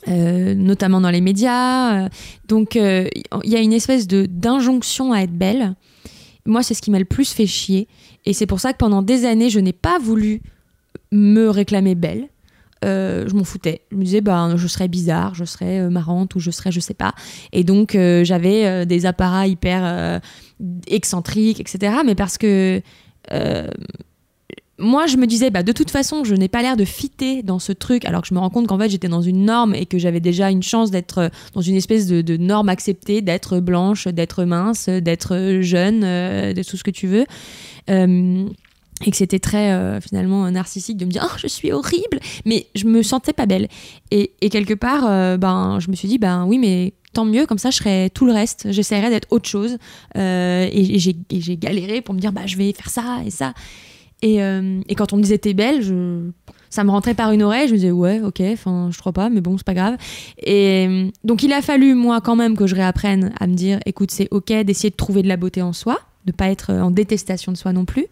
[0.06, 2.10] notamment dans les médias.
[2.46, 3.10] Donc il
[3.44, 5.76] y a une espèce de d'injonction à être belle.
[6.44, 7.88] Moi, c'est ce qui m'a le plus fait chier.
[8.26, 10.42] Et c'est pour ça que pendant des années, je n'ai pas voulu
[11.14, 12.28] me réclamer belle.
[12.84, 13.82] Euh, je m'en foutais.
[13.90, 16.80] Je me disais, bah, je serais bizarre, je serais euh, marrante ou je serais, je
[16.80, 17.14] sais pas.
[17.52, 20.20] Et donc, euh, j'avais des apparats hyper
[20.86, 21.96] excentriques, etc.
[22.04, 22.82] Mais parce que
[24.76, 27.60] moi, je me disais, bah, de toute façon, je n'ai pas l'air de fitter dans
[27.60, 29.86] ce truc, alors que je me rends compte qu'en fait, j'étais dans une norme et
[29.86, 34.08] que j'avais déjà une chance d'être dans une espèce de, de norme acceptée, d'être blanche,
[34.08, 37.24] d'être mince, d'être jeune, de tout ce que tu veux
[39.04, 42.20] et que c'était très euh, finalement narcissique de me dire oh je suis horrible.
[42.44, 43.68] Mais je me sentais pas belle.
[44.10, 47.46] Et, et quelque part euh, ben je me suis dit ben oui mais tant mieux
[47.46, 48.68] comme ça je serais tout le reste.
[48.70, 49.78] J'essaierais d'être autre chose.
[50.16, 53.52] Euh, et, j'ai galéré pour me dire bah je vais faire ça et ça.
[54.22, 56.30] Et, et quand on me disait t'es belle je
[56.70, 57.68] ça me rentrait par une oreille.
[57.68, 59.96] Je me disais ouais ok enfin je crois pas mais bon c'est pas grave.
[60.38, 64.12] Et donc il a fallu moi quand même que je réapprenne à me dire écoute
[64.12, 67.52] c'est ok d'essayer de trouver de la beauté en soi de pas être en détestation
[67.52, 68.06] de soi non plus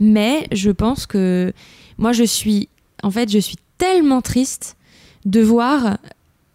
[0.00, 1.52] mais je pense que
[1.98, 2.68] moi, je suis,
[3.02, 4.76] en fait, je suis tellement triste
[5.24, 5.98] de voir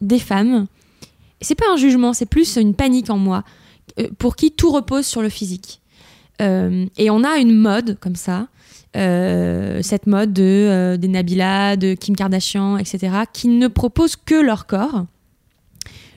[0.02, 0.68] des femmes.
[1.41, 3.44] C'est pas un jugement, c'est plus une panique en moi,
[4.00, 5.82] euh, pour qui tout repose sur le physique.
[6.41, 8.48] Euh, et on a une mode comme ça,
[8.96, 14.66] euh, cette mode de, des Nabila, de Kim Kardashian, etc., qui ne propose que leur
[14.66, 15.06] corps.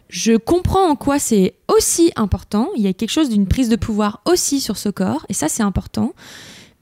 [0.08, 2.68] Je comprends en quoi c'est aussi important.
[2.76, 5.48] Il y a quelque chose d'une prise de pouvoir aussi sur ce corps, et ça
[5.48, 6.12] c'est important.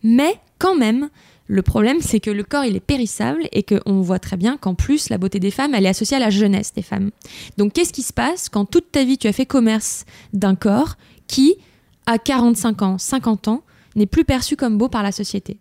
[0.04, 1.08] Mais quand même,
[1.46, 4.74] le problème, c'est que le corps, il est périssable et qu'on voit très bien qu'en
[4.74, 7.10] plus, la beauté des femmes, elle est associée à la jeunesse des femmes.
[7.58, 10.94] Donc, qu'est-ce qui se passe quand toute ta vie, tu as fait commerce d'un corps
[11.26, 11.56] qui,
[12.06, 13.62] à 45 ans, 50 ans,
[13.96, 15.58] n'est plus perçu comme beau par la société?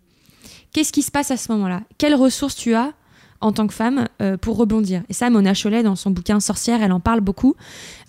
[0.71, 1.81] Qu'est-ce qui se passe à ce moment-là?
[1.97, 2.93] Quelles ressources tu as
[3.43, 5.03] en tant que femme euh, pour rebondir.
[5.09, 7.55] Et ça, Mona Cholet, dans son bouquin Sorcière, elle en parle beaucoup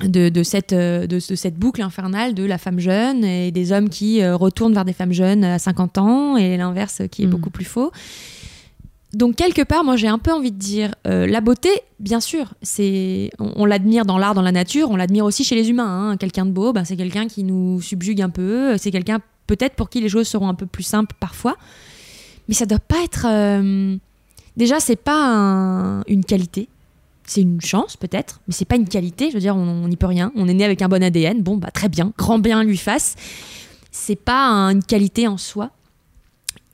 [0.01, 4.22] de, cette, euh, de, cette boucle infernale de la femme jeune et des hommes qui
[4.22, 7.30] euh, retournent vers des femmes jeunes à 50 ans et l'inverse qui est mm.
[7.30, 7.91] beaucoup plus faux.
[9.12, 11.70] Donc quelque part, moi j'ai un peu envie de dire, la beauté,
[12.01, 15.70] bien sûr, c'est, on, l'admire dans l'art, dans la nature, on l'admire aussi chez les
[15.70, 16.11] humains.
[16.11, 16.16] Hein.
[16.16, 19.89] Quelqu'un de beau, ben, c'est quelqu'un qui nous subjugue un peu, c'est quelqu'un peut-être pour
[19.89, 21.57] qui les choses seront un peu plus simples parfois,
[22.49, 23.26] mais ça doit pas être
[24.57, 26.69] Déjà, c'est pas une qualité.
[27.27, 29.31] C'est une chance peut-être, mais c'est pas une qualité.
[29.31, 30.31] Je veux dire, on n'y peut rien.
[30.37, 31.43] On est né avec un bon ADN.
[31.43, 33.17] Bon, bah très bien, grand bien lui fasse.
[33.91, 35.71] C'est pas une qualité en soi.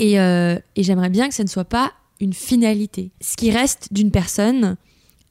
[0.01, 3.11] Euh, et, j'aimerais bien que ça ne soit pas une finalité.
[3.21, 4.77] Ce qui reste d'une personne,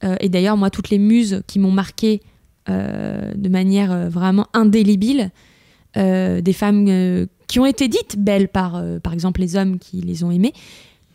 [0.04, 2.22] euh, et d'ailleurs moi toutes les muses qui m'ont marqué
[2.70, 5.32] euh, de manière vraiment indélébile,
[5.95, 10.30] des femmes qui ont été dites belles par par exemple les hommes qui les ont
[10.30, 10.54] aimées,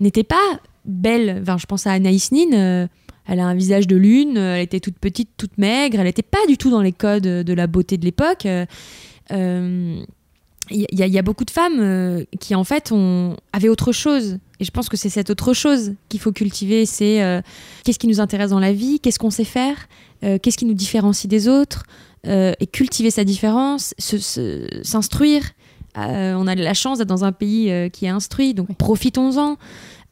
[0.01, 1.39] n'étaient pas belle.
[1.43, 2.53] Enfin, je pense à Anaïs Nin.
[2.53, 2.87] Euh,
[3.27, 4.37] elle a un visage de lune.
[4.37, 5.99] Elle était toute petite, toute maigre.
[5.99, 8.45] Elle n'était pas du tout dans les codes de la beauté de l'époque.
[8.45, 8.67] Il
[9.33, 10.05] euh,
[10.71, 14.39] y, a beaucoup de femmes euh, qui en fait ont, avaient autre chose.
[14.61, 16.85] Et je pense que c'est cette autre chose qu'il faut cultiver.
[16.87, 17.43] C'est
[17.85, 19.89] qu'est-ce qui nous intéresse dans la vie, qu'est-ce qu'on sait faire,
[20.21, 21.83] qu'est-ce qui nous différencie des autres,
[22.25, 25.51] et cultiver sa différence, s'instruire.
[25.97, 29.59] on a la chance d'être dans un pays qui est instruit, donc profitons-en.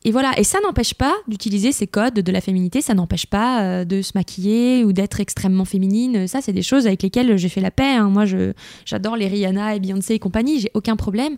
[0.05, 3.63] Et voilà, et ça n'empêche pas d'utiliser ces codes de la féminité, ça n'empêche pas
[3.63, 6.27] euh, de se maquiller ou d'être extrêmement féminine.
[6.27, 7.95] Ça, c'est des choses avec lesquelles j'ai fait la paix.
[7.95, 8.09] Hein.
[8.09, 8.25] Moi,
[8.85, 11.37] j'adore les Rihanna et Beyoncé et compagnie, j'ai aucun problème.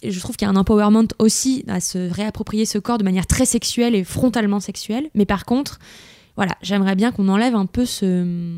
[0.00, 3.04] Et je trouve qu'il y a un empowerment aussi à se réapproprier ce corps de
[3.04, 5.10] manière très sexuelle et frontalement sexuelle.
[5.14, 5.78] Mais par contre,
[6.36, 8.54] voilà, j'aimerais bien qu'on enlève un peu ce,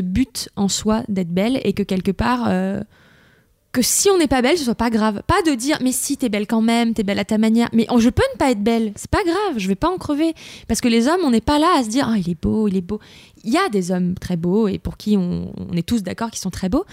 [0.00, 2.44] but en soi d'être belle et que quelque part.
[2.48, 2.82] Euh,
[3.72, 5.22] que si on n'est pas belle, ce soit pas grave.
[5.26, 7.68] Pas de dire, mais si t'es belle quand même, t'es belle à ta manière.
[7.72, 10.34] Mais je peux ne pas être belle, c'est pas grave, je vais pas en crever.
[10.68, 12.68] Parce que les hommes, on n'est pas là à se dire, ah, il est beau,
[12.68, 13.00] il est beau.
[13.44, 16.30] Il y a des hommes très beaux et pour qui on, on est tous d'accord
[16.30, 16.84] qu'ils sont très beaux.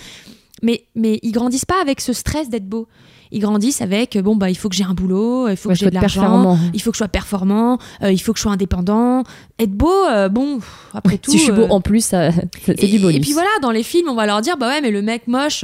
[0.61, 2.87] Mais, mais ils grandissent pas avec ce stress d'être beau
[3.31, 5.89] ils grandissent avec bon bah il faut que j'ai un boulot, il faut que j'ai
[5.89, 9.23] de l'argent, il faut que je sois performant, euh, il faut que je sois indépendant.
[9.59, 10.59] Être beau, euh, bon
[10.93, 11.31] après tout.
[11.31, 12.05] Si je suis beau euh, en plus,
[12.65, 13.17] c'est du bonus.
[13.17, 15.27] Et puis voilà, dans les films, on va leur dire bah ouais mais le mec
[15.27, 15.63] moche,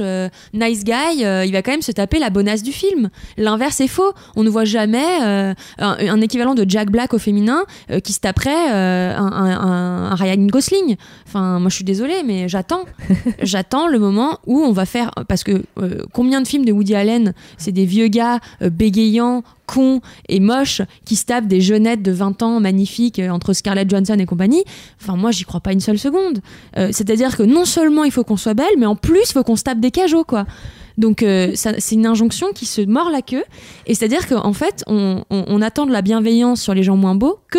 [0.54, 3.10] nice guy, il va quand même se taper la bonasse du film.
[3.36, 4.12] L'inverse est faux.
[4.36, 7.64] On ne voit jamais un, équivalent de Jack Black au féminin
[8.04, 10.96] qui se taperait un, un, Ryan Gosling.
[11.26, 12.84] Enfin moi je suis désolée mais j'attends,
[13.42, 15.64] j'attends le moment où on va faire parce que
[16.12, 20.82] combien de films de Woody Allen c'est des vieux gars euh, bégayants, cons et moches
[21.04, 24.64] qui se tapent des jeunettes de 20 ans magnifiques euh, entre Scarlett Johansson et compagnie?
[25.00, 26.40] Enfin, moi, j'y crois pas une seule seconde.
[26.76, 29.42] Euh, c'est-à-dire que non seulement il faut qu'on soit belle, mais en plus, il faut
[29.42, 30.46] qu'on se tape des cajots, quoi.
[30.98, 33.44] Donc c'est une injonction qui se mord la queue.
[33.86, 37.38] Et c'est-à-dire qu'en fait, on, on, attend de la bienveillance sur les gens moins beaux
[37.50, 37.58] que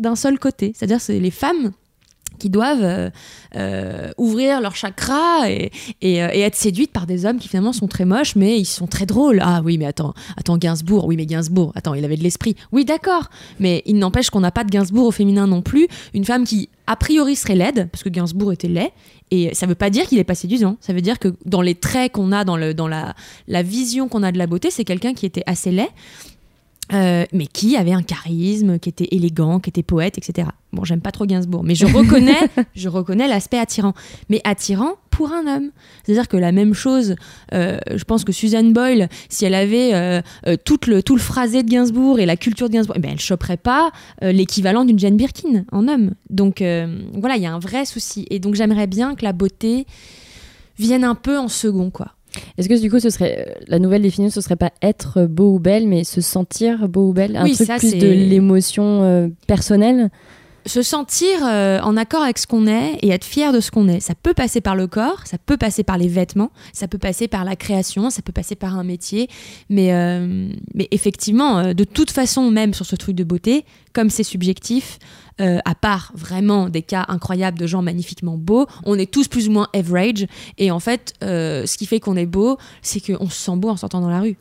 [0.00, 0.72] d'un seul côté.
[0.74, 1.70] C'est-à-dire c'est les femmes
[2.42, 3.10] qui doivent euh,
[3.54, 5.70] euh, ouvrir leur chakra et,
[6.02, 8.88] euh, et, être séduites par des hommes qui finalement sont très moches, mais ils sont
[8.88, 9.38] très drôles.
[9.40, 12.56] Ah oui, mais attends, attends, Gainsbourg, oui, mais Gainsbourg, attends, il avait de l'esprit.
[12.72, 13.30] Oui, d'accord,
[13.60, 15.86] mais il n'empêche qu'on n'a pas de Gainsbourg au féminin non plus.
[16.14, 18.90] Une femme qui, a priori, serait laide, parce que Gainsbourg était laid,
[19.30, 20.76] et ça ne veut pas dire qu'il n'est pas séduisant.
[20.80, 23.14] Ça veut dire que dans les traits qu'on a, dans, le, dans la,
[23.46, 25.88] la vision qu'on a de la beauté, c'est quelqu'un qui était assez laid.
[26.92, 30.48] Euh, mais qui avait un charisme, qui était élégant, qui était poète, etc.
[30.72, 33.94] Bon, j'aime pas trop Gainsbourg, mais je reconnais, je reconnais l'aspect attirant.
[34.28, 35.70] Mais attirant pour un homme.
[36.04, 37.16] C'est-à-dire que la même chose,
[37.54, 40.20] euh, je pense que Suzanne Boyle, si elle avait euh,
[40.64, 43.20] tout, le, tout le phrasé de Gainsbourg et la culture de Gainsbourg, eh ben, elle
[43.20, 43.90] choperait pas
[44.20, 46.12] l'équivalent d'une Jane Birkin en homme.
[46.30, 48.26] Donc voilà, il y a un vrai souci.
[48.30, 49.86] Et donc j'aimerais bien que la beauté
[50.78, 52.14] vienne un peu en second, quoi.
[52.56, 55.54] Est-ce que du coup, ce serait euh, la nouvelle définition, ce serait pas être beau
[55.54, 60.10] ou belle, mais se sentir beau ou belle, un truc plus de l'émotion euh, personnelle?
[60.66, 63.88] Se sentir euh, en accord avec ce qu'on est et être fier de ce qu'on
[63.88, 64.00] est.
[64.00, 67.28] Ça peut passer par le corps, ça peut passer par les vêtements, ça peut passer
[67.28, 69.28] par la création, ça peut passer par un métier.
[69.68, 74.10] Mais, euh, mais effectivement, euh, de toute façon, même sur ce truc de beauté, comme
[74.10, 74.98] c'est subjectif,
[75.38, 79.50] à part vraiment des cas incroyables de gens magnifiquement beaux, on est tous plus ou
[79.50, 80.28] moins average.
[80.56, 83.76] Et en fait, ce qui fait qu'on est beau, c'est qu'on se sent beau en
[83.76, 84.36] sortant dans la rue.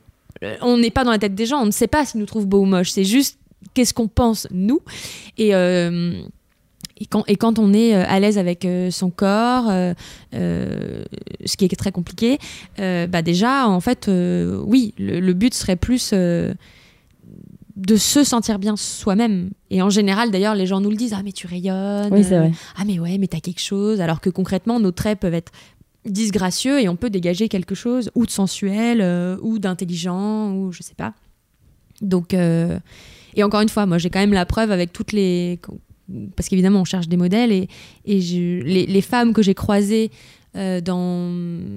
[0.61, 2.45] On n'est pas dans la tête des gens, on ne sait pas s'ils nous trouvent
[2.45, 2.91] beau ou moche.
[2.91, 3.39] C'est juste
[3.73, 4.81] qu'est-ce qu'on pense nous
[5.37, 6.21] et euh,
[6.97, 9.71] et quand, et quand, on est euh, à l'aise avec euh, son corps,
[10.31, 12.37] ce qui est très compliqué,
[12.77, 19.49] bah déjà, en fait, oui, le, but serait plus de se sentir bien soi-même.
[19.71, 22.13] Et en général, d'ailleurs, les gens nous le disent Ah, mais tu rayonnes.
[22.13, 22.51] Oui, c'est vrai.
[22.75, 23.99] ah, mais ouais, mais t'as quelque chose.
[23.99, 25.51] Alors que concrètement, nos traits peuvent être
[26.05, 29.01] disgracieux et on peut dégager quelque chose, ou de sensuel,
[29.41, 31.15] ou d'intelligent, ou je sais pas.
[32.01, 32.35] Donc.
[33.35, 35.59] Et encore une fois, moi j'ai quand même la preuve avec toutes les.
[36.35, 37.67] Parce qu'évidemment, on cherche des modèles et,
[38.05, 40.11] les, femmes que j'ai croisées
[40.57, 41.31] euh, dans,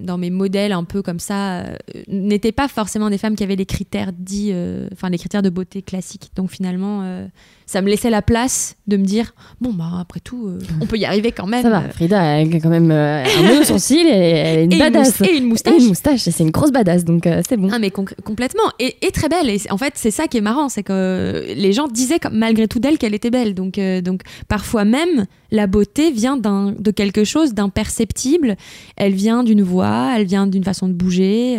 [0.05, 1.77] dans mes modèles un peu comme ça euh,
[2.09, 5.51] n'étaient pas forcément des femmes qui avaient les critères dits, euh, enfin les critères de
[5.51, 6.33] beauté classiques.
[6.35, 7.29] Donc finalement,
[7.67, 10.97] ça me laissait la place de me dire bon bah après tout euh, on peut
[10.97, 11.63] y arriver quand même.
[11.63, 14.79] Ça va Frida elle a quand même euh, un nœud sourcil et elle est une
[14.79, 15.23] badass.
[15.23, 15.75] et une moustache.
[15.75, 17.69] Et une moustache c'est une grosse badass donc euh, c'est bon.
[17.73, 18.65] Ah mais complètement.
[18.79, 19.49] Et, très belle.
[19.49, 22.81] Et en fait c'est ça qui est marrant c'est que les gens disaient malgré tout
[22.81, 23.55] d'elle qu'elle était belle.
[23.55, 28.57] Donc donc parfois même la beauté vient de quelque chose d'imperceptible.
[28.97, 31.59] Elle vient d'une voix elle vient d'une façon de bouger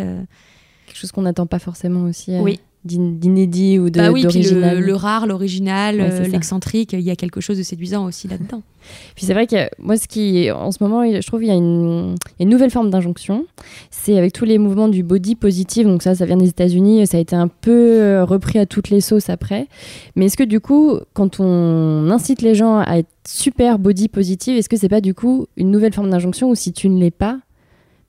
[0.85, 4.79] quelque chose qu'on n'attend pas forcément aussi oui d'inédit ou de bah oui, d'original.
[4.79, 8.61] Le, le, rare, l'original, euh, l'excentrique, il y a quelque chose de séduisant aussi là-dedans.
[9.15, 11.55] Puis c'est vrai que moi, ce qui, en ce moment, je trouve qu'il y a
[11.55, 13.45] une, une nouvelle forme d'injonction.
[13.89, 15.87] C'est avec tous les mouvements du body positive.
[15.87, 17.07] Donc ça, ça vient des États-Unis.
[17.07, 19.67] Ça a été un peu euh, repris à toutes les sauces après.
[20.15, 24.57] Mais est-ce que du coup, quand on incite les gens à être super body positive,
[24.57, 27.11] est-ce que c'est pas du coup une nouvelle forme d'injonction ou si tu ne l'es
[27.11, 27.39] pas,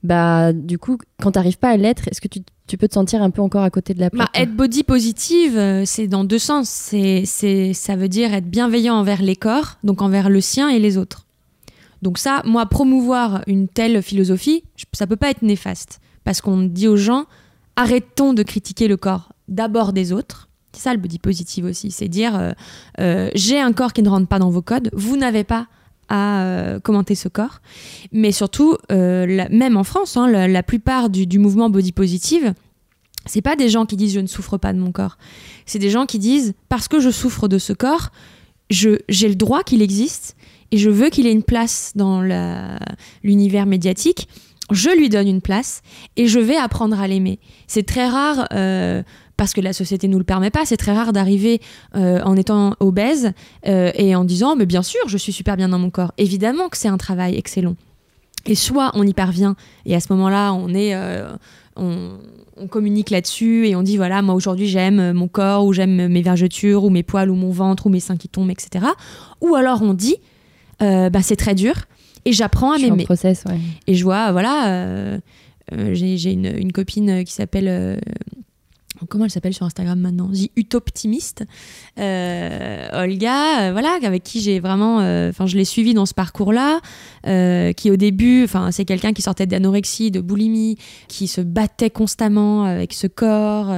[0.02, 2.94] bah du coup, quand tu n'arrives pas à l'être, est-ce que tu tu peux te
[2.94, 4.32] sentir un peu encore à côté de la plaque.
[4.32, 6.68] Bah, être body positive, euh, c'est dans deux sens.
[6.68, 10.78] C'est, c'est, ça veut dire être bienveillant envers les corps, donc envers le sien et
[10.78, 11.26] les autres.
[12.02, 16.00] Donc ça, moi, promouvoir une telle philosophie, ça peut pas être néfaste.
[16.24, 17.26] Parce qu'on dit aux gens,
[17.76, 22.08] arrêtons de critiquer le corps d'abord des autres, C'est ça le body positive aussi, c'est
[22.08, 22.52] dire
[22.98, 25.68] j'ai un corps qui ne rentre pas dans vos codes, vous n'avez pas
[26.08, 27.60] à commenter ce corps.
[28.12, 32.54] Mais surtout, même en France, hein, la, plupart du, du, mouvement body positive,
[33.26, 35.18] c'est pas des gens qui disent je ne souffre pas de mon corps.
[35.66, 38.10] C'est des gens qui disent parce que je souffre de ce corps,
[38.70, 40.36] j'ai le droit qu'il existe
[40.72, 42.22] et je veux qu'il ait une place dans
[43.22, 44.28] l'univers médiatique.
[44.72, 45.82] Je lui donne une place
[46.16, 47.38] et je vais apprendre à l'aimer.
[47.68, 48.48] C'est très rare.
[48.52, 49.02] Euh,
[49.36, 50.64] parce que la société nous le permet pas.
[50.64, 51.60] C'est très rare d'arriver
[51.94, 53.32] euh, en étant obèse
[53.66, 56.12] euh, et en disant mais bien sûr je suis super bien dans mon corps.
[56.18, 57.76] Évidemment que c'est un travail excellent.
[58.46, 59.56] Et soit on y parvient
[59.86, 60.94] et à ce moment-là on est
[61.76, 62.18] on,
[62.70, 66.84] communique là-dessus et on dit voilà moi aujourd'hui j'aime mon corps ou j'aime mes vergetures
[66.84, 68.86] ou mes poils ou mon ventre ou mes seins qui tombent etc
[69.42, 70.16] ou alors on dit
[70.82, 71.74] euh, bah, c'est très dur
[72.24, 73.06] et j'apprends à m'aimer
[73.86, 75.18] et je vois voilà euh,
[75.72, 78.00] euh, j'ai une, une, copine qui s'appelle
[79.08, 80.28] comment elle s'appelle sur Instagram maintenant?
[80.28, 81.44] The Utoptimiste
[81.98, 86.14] euh, Olga euh, voilà avec qui j'ai vraiment euh, enfin je l'ai suivie dans ce
[86.14, 86.80] parcours là
[87.72, 90.78] qui au début c'est quelqu'un qui sortait d'anorexie de boulimie
[91.08, 93.72] qui se battait constamment avec ce corps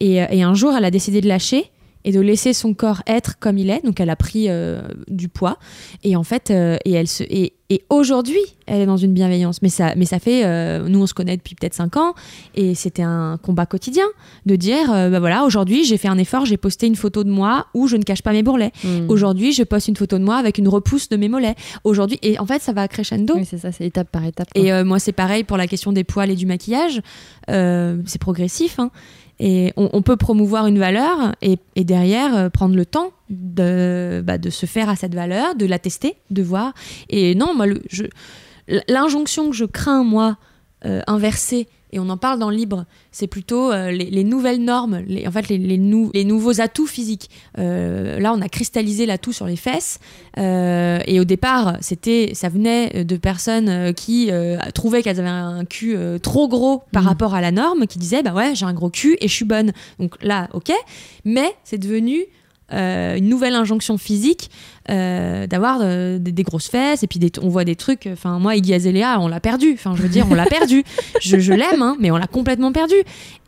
[0.00, 1.70] et, un jour elle a décidé de lâcher
[2.04, 3.84] et de laisser son corps être comme il est.
[3.84, 5.58] Donc elle a pris euh, du poids
[6.02, 9.62] et en fait euh, et elle se et, et aujourd'hui elle est dans une bienveillance.
[9.62, 12.14] Mais ça mais ça fait euh, nous on se connaît depuis peut-être 5 ans
[12.54, 14.06] et c'était un combat quotidien
[14.46, 17.66] de dire bah voilà aujourd'hui j'ai fait un effort j'ai posté une photo de moi
[17.74, 18.72] où je ne cache pas mes bourrelets.
[18.84, 19.08] Hmm.
[19.08, 21.56] Aujourd'hui je poste une photo de moi avec une repousse de mes mollets.
[21.84, 23.34] Aujourd'hui et en fait ça va crescendo.
[23.36, 24.48] Oui c'est ça c'est étape par étape.
[24.54, 27.02] Et moi c'est pareil pour la question des poils et du maquillage
[27.48, 28.78] c'est progressif.
[28.78, 28.90] Hein.
[29.42, 34.50] Et on, peut promouvoir une valeur et, derrière euh, prendre le temps de, bah, de
[34.50, 36.74] se faire à cette valeur, de la tester, de voir.
[37.08, 37.64] Et non, moi,
[38.86, 40.36] l'injonction que je crains, moi,
[40.84, 45.02] euh, inverser et on en parle dans le livre, c'est plutôt euh, les, nouvelles normes,
[45.06, 47.30] les, en fait les, les, nouveaux atouts physiques.
[47.58, 49.98] Euh, là, on a cristallisé l'atout sur les fesses,
[50.38, 54.30] euh, et au départ, c'était, ça venait de personnes qui
[54.74, 57.06] trouvaient qu'elles avaient un cul trop gros par mmh.
[57.06, 59.44] rapport à la norme, qui disaient bah ouais, j'ai un gros cul et je suis
[59.44, 59.72] bonne.
[59.98, 60.72] Donc là, ok,
[61.24, 62.24] mais c'est devenu
[62.72, 64.50] euh, une nouvelle injonction physique
[64.88, 68.74] euh, d'avoir euh, des, grosses fesses et puis on voit des trucs enfin moi Iggy
[68.74, 69.72] Azalea on l'a perdu.
[69.74, 70.84] Enfin je veux dire on l'a perdu.
[71.20, 72.94] Je, l'aime hein, mais on l'a complètement perdu.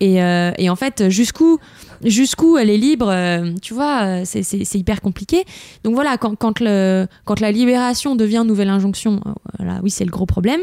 [0.01, 1.59] Et, et en fait jusqu'où
[2.05, 3.15] jusqu'où elle est libre
[3.61, 5.45] tu vois c'est hyper compliqué.
[5.85, 9.21] Donc voilà quand, quand, le, quand la libération devient nouvelle injonction
[9.59, 10.61] voilà, oui c'est le gros problème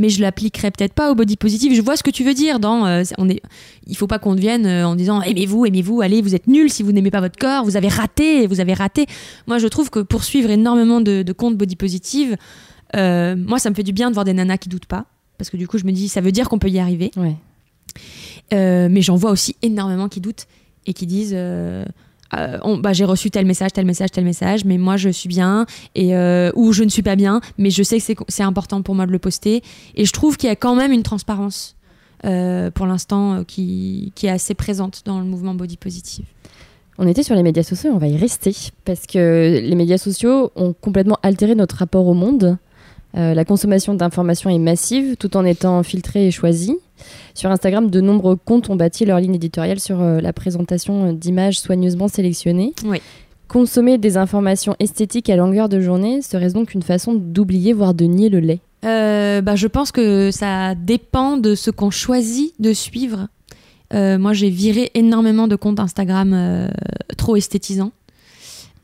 [0.00, 1.74] mais je l'appliquerai peut-être pas au body positive.
[1.74, 2.58] Je vois ce que tu veux dire.
[2.58, 3.42] Dans, euh, on est,
[3.86, 6.82] il faut pas qu'on devienne euh, en disant aimez-vous, aimez-vous, allez, vous êtes nuls si
[6.82, 9.04] vous n'aimez pas votre corps, vous avez raté, vous avez raté.
[9.46, 12.36] Moi, je trouve que pour suivre énormément de, comptes body positive,
[12.96, 15.04] euh, moi, ça me fait du bien de voir des nanas qui doutent pas,
[15.36, 17.10] parce que du coup, je me dis ça veut dire qu'on peut y arriver.
[18.50, 20.46] mais j'en vois aussi énormément qui doutent
[20.86, 21.36] et qui disent
[22.36, 25.66] euh, bah, j'ai reçu tel message, tel message, tel message, mais moi je suis bien,
[25.94, 28.94] et, euh, ou je ne suis pas bien, mais je sais que c'est important pour
[28.94, 29.62] moi de le poster.
[29.94, 31.76] Et je trouve qu'il y a quand même une transparence
[32.24, 36.26] euh, pour l'instant qui, qui, est assez présente dans le mouvement body positive.
[36.98, 38.54] On était sur les médias sociaux, on va y rester,
[38.84, 42.58] parce que les médias sociaux ont complètement altéré notre rapport au monde.
[43.14, 46.76] la consommation d'informations est massive tout en étant filtrée et choisie.
[47.34, 51.58] Sur Instagram, de nombreux comptes ont bâti leur ligne éditoriale sur euh, la présentation d'images
[51.58, 52.74] soigneusement sélectionnées.
[53.48, 58.04] Consommer des informations esthétiques à longueur de journée serait donc une façon d'oublier, voire de
[58.04, 58.60] nier le lait?
[58.84, 63.28] Euh, bah, Je pense que ça dépend de ce qu'on choisit de suivre.
[63.92, 66.68] Euh, moi, j'ai viré énormément de comptes Instagram
[67.16, 67.92] trop esthétisants.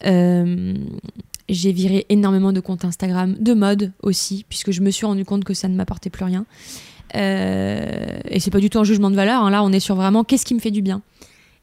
[0.02, 5.44] j'ai viré énormément de comptes Instagram de mode aussi, puisque je me suis rendu compte
[5.44, 6.44] que ça ne m'apportait plus rien.
[7.14, 9.42] Euh, et c'est pas du tout un jugement de valeur.
[9.42, 9.50] Hein.
[9.50, 11.02] Là, on est sur vraiment qu'est-ce qui me fait du bien.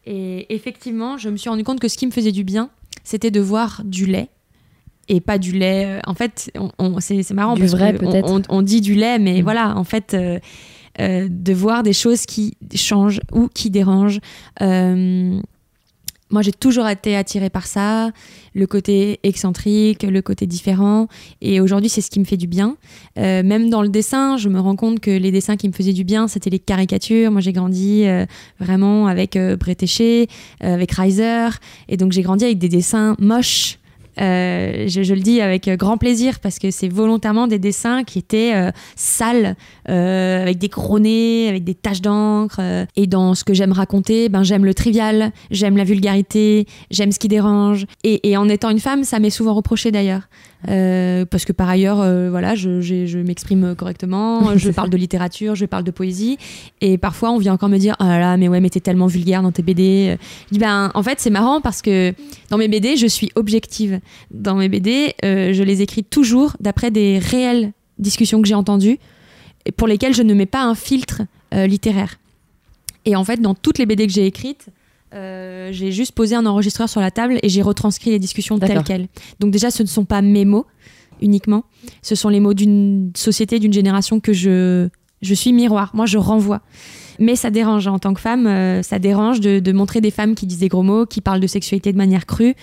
[0.05, 2.69] Et effectivement, je me suis rendu compte que ce qui me faisait du bien,
[3.03, 4.29] c'était de voir du lait
[5.07, 5.85] et pas du lait.
[5.85, 9.43] Euh, en fait, on, c'est marrant parce vrai, on, on, dit du lait, mais mm.
[9.43, 10.39] voilà, en fait, euh,
[10.99, 14.19] de voir des choses qui changent ou qui dérangent.
[16.33, 18.09] Moi, j'ai toujours été attirée par ça,
[18.55, 21.07] le côté excentrique, le côté différent.
[21.41, 22.75] Et aujourd'hui, c'est ce qui me fait du bien.
[23.19, 25.93] Euh, même dans le dessin, je me rends compte que les dessins qui me faisaient
[25.93, 27.29] du bien, c'était les caricatures.
[27.29, 28.25] Moi, j'ai grandi euh,
[28.59, 30.27] vraiment avec euh, Bretéché,
[30.59, 31.49] avec Reiser.
[31.87, 33.77] Et donc, j'ai grandi avec des dessins moches
[34.19, 38.53] euh, je, le dis avec grand plaisir parce que c'est volontairement des dessins qui étaient
[38.55, 39.55] euh, sales,
[39.89, 42.59] euh, avec des gros nez, avec des taches d'encre.
[42.95, 47.19] et dans ce que j'aime raconter, ben, j'aime le trivial, j'aime la vulgarité, j'aime ce
[47.19, 47.85] qui dérange.
[48.03, 50.23] Et, en étant une femme, ça m'est souvent reproché d'ailleurs.
[50.69, 55.55] Euh, parce que par ailleurs, euh, voilà, je, je m'exprime correctement, je parle de littérature,
[55.55, 56.37] je parle de poésie,
[56.81, 59.07] et parfois on vient encore me dire, ah là là, mais ouais, mais t'es tellement
[59.07, 60.17] vulgaire dans tes BD.
[60.47, 62.13] Je dis, ben, en fait, c'est marrant parce que
[62.49, 63.99] dans mes BD, je suis objective.
[64.31, 68.99] Dans mes BD, je les écris toujours d'après des réelles discussions que j'ai entendues,
[69.77, 72.17] pour lesquelles je ne mets pas un filtre littéraire.
[73.05, 74.67] Et en fait, dans toutes les BD que j'ai écrites,
[75.13, 78.83] euh, j'ai juste posé un enregistreur sur la table et j'ai retranscrit les discussions telles
[78.83, 79.07] quelles.
[79.39, 80.65] Donc déjà, ce ne sont pas mes mots
[81.21, 81.63] uniquement,
[82.01, 84.89] ce sont les mots d'une société, d'une génération que je,
[85.21, 85.91] je suis miroir.
[85.93, 86.61] Moi, je renvoie.
[87.23, 90.35] Mais ça dérange en tant que femme, euh, ça dérange de, de, montrer des femmes
[90.35, 92.53] qui disent des gros mots, qui parlent de sexualité de manière crue,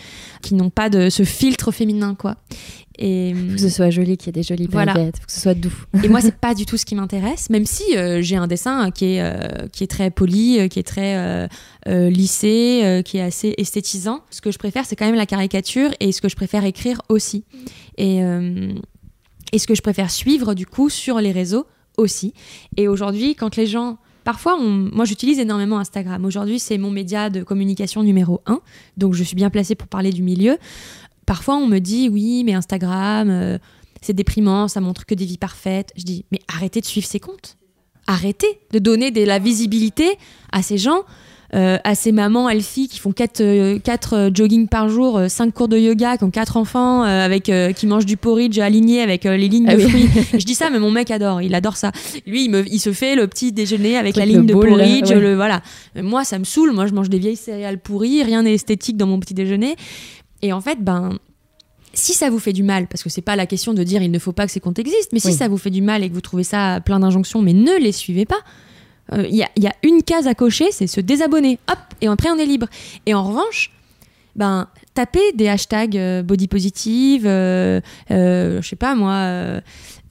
[0.43, 2.37] qui n'ont pas de ce filtre féminin, quoi.
[2.99, 4.93] Et faut que ce soit joli, qu'il y ait des jolies voilà.
[4.93, 5.73] faut que ce soit doux.
[6.05, 8.91] Et moi, c'est pas du tout ce qui m'intéresse, même si euh, j'ai un dessin
[8.91, 11.49] qui est, euh, qui est très poli, qui est très
[11.87, 14.21] lissé, qui est assez esthétisant.
[14.29, 17.01] Ce que je préfère, c'est quand même la caricature et ce que je préfère écrire
[17.09, 17.45] aussi.
[17.97, 22.35] Et, et ce que je préfère suivre, du coup, sur les réseaux aussi.
[22.77, 26.25] Et aujourd'hui, quand les gens Parfois, moi j'utilise énormément Instagram.
[26.25, 28.61] Aujourd'hui, c'est mon média de communication numéro un,
[28.97, 30.59] donc je suis bien placée pour parler du milieu
[31.31, 33.57] parfois on me dit oui, mais Instagram, euh,
[34.03, 35.93] c'est déprimant, ça montre que des vies parfaites.
[35.97, 37.57] Je dis mais arrêtez de suivre ces comptes.
[38.09, 40.19] Arrêtez de donner de la visibilité
[40.51, 41.05] à ces gens,
[41.55, 45.77] euh, à ces mamans Elfie qui font 4 euh, jogging par jour, 5 cours de
[45.77, 49.77] yoga, qui ont 4 enfants, avec, qui mangent du porridge aligné avec les lignes ah
[49.77, 50.09] de fruits.
[50.33, 51.93] je dis ça, mais mon mec adore, il adore ça.
[52.27, 55.13] Lui, il, me, il se fait le petit déjeuner avec la ligne de porridge.
[55.13, 55.63] Le, voilà.
[56.01, 56.73] Moi, ça me saoule.
[56.73, 59.77] Moi, je mange des vieilles céréales pourries, rien n'est esthétique dans mon petit déjeuner.
[60.43, 61.19] Et en fait, ben,
[61.93, 64.11] si ça vous fait du mal, parce que c'est pas la question de dire il
[64.11, 66.09] ne faut pas que ces comptes existent, mais si ça vous fait du mal et
[66.09, 68.39] que vous trouvez ça plein d'injonctions, mais ne les suivez pas.
[69.13, 71.59] Il euh, y, y, a une case à cocher, c'est se désabonner.
[71.71, 72.67] Hop, et après on est libre.
[73.07, 73.71] Et en revanche,
[74.37, 79.61] ben, tapez des hashtags euh, body positive, euh, je sais pas moi,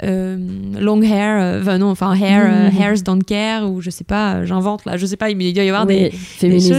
[0.01, 0.37] euh,
[0.79, 2.81] long hair, euh, enfin non, enfin hair, euh, mm.
[2.81, 5.67] hairs don't care ou je sais pas, j'invente là, je sais pas, il doit y
[5.67, 6.73] avoir des féminisme,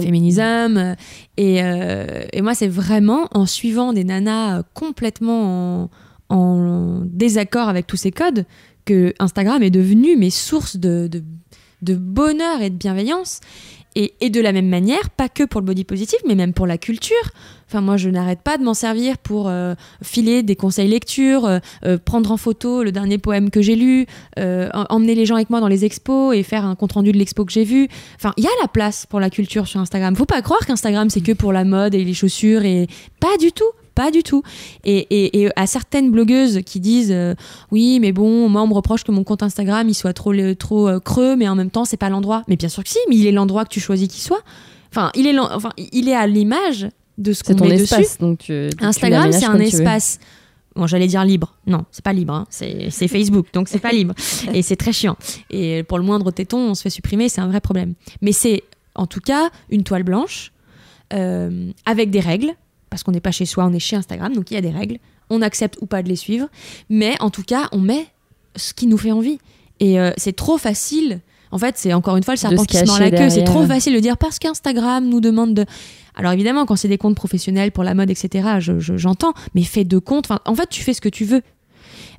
[0.00, 0.96] féminisme
[1.36, 5.90] et, et moi c'est vraiment en suivant des nanas complètement
[6.30, 8.46] en, en, désaccord avec tous ces codes
[9.18, 11.08] Instagram est devenu mes sources de,
[11.82, 13.40] de, bonheur et de bienveillance
[13.96, 16.66] et, et, de la même manière, pas que pour le body positive, mais même pour
[16.66, 17.16] la culture.
[17.70, 21.58] Enfin, moi, je n'arrête pas de m'en servir pour euh, filer des conseils lecture, euh,
[21.84, 25.60] euh, prendre en photo le dernier poème que j'ai lu, emmener les gens avec moi
[25.60, 27.88] dans les expos et faire un compte rendu de l'expo que j'ai vu.
[28.16, 30.16] Enfin, il y a la place pour la culture sur Instagram.
[30.16, 32.88] Faut pas croire qu'Instagram c'est que pour la mode et les chaussures et
[33.20, 33.70] pas du tout.
[33.94, 34.42] Pas du tout.
[34.84, 37.14] Et, et, à certaines blogueuses qui disent
[37.70, 41.00] oui, mais bon, moi on me reproche que mon compte Instagram il soit trop, trop
[41.00, 42.44] creux, mais en même temps c'est pas l'endroit.
[42.48, 44.42] Mais bien sûr que si, mais il est l'endroit que tu choisis qu'il soit.
[44.92, 46.88] Enfin, il est, enfin, il est à l'image
[47.18, 48.18] de ce qu'on met espace, dessus.
[48.18, 50.18] Donc Instagram, c'est un espace.
[50.76, 51.56] Bon, j'allais dire libre.
[51.66, 52.32] Non, c'est pas libre.
[52.32, 52.46] Hein.
[52.50, 54.14] C'est Facebook, donc c'est pas libre.
[54.54, 55.16] Et c'est très chiant.
[55.50, 57.94] Et pour le moindre téton, on se fait supprimer, c'est un vrai problème.
[58.22, 58.62] Mais c'est,
[58.94, 60.52] en tout cas, une toile blanche
[61.12, 62.52] euh, avec des règles,
[62.90, 64.70] parce qu'on n'est pas chez soi, on est chez Instagram, donc il y a des
[64.70, 64.98] règles.
[65.30, 66.48] On accepte ou pas de les suivre,
[66.88, 68.06] mais en tout cas, on met
[68.56, 69.38] ce qui nous fait envie.
[69.78, 71.20] Et euh, c'est trop facile.
[71.52, 73.30] En fait, c'est encore une fois le serpent qui se mord la queue.
[73.30, 75.64] C'est trop facile de dire parce qu'Instagram nous demande de.
[76.16, 80.00] Alors évidemment, quand c'est des comptes professionnels pour la mode, etc., j'entends, mais fais deux
[80.00, 80.28] comptes.
[80.44, 81.42] en fait, tu fais ce que tu veux.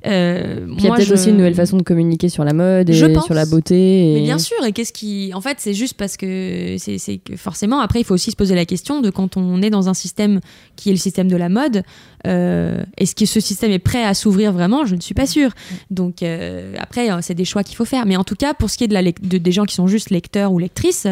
[0.06, 2.94] Euh, il y a peut-être aussi une nouvelle façon de communiquer sur la mode et
[2.94, 4.12] sur la beauté.
[4.14, 5.32] Mais bien sûr, et qu'est-ce qui.
[5.34, 8.54] En fait, c'est juste parce que c'est que forcément, après, il faut aussi se poser
[8.54, 10.40] la question de quand on est dans un système
[10.76, 11.82] qui est le système de la mode,
[12.26, 14.84] euh, est-ce que ce système est prêt à s'ouvrir vraiment?
[14.84, 15.52] Je ne suis pas sûre.
[15.90, 18.06] Donc, euh, après, c'est des choix qu'il faut faire.
[18.06, 19.86] Mais en tout cas, pour ce qui est de la de, des gens qui sont
[19.86, 21.06] juste lecteurs ou lectrices,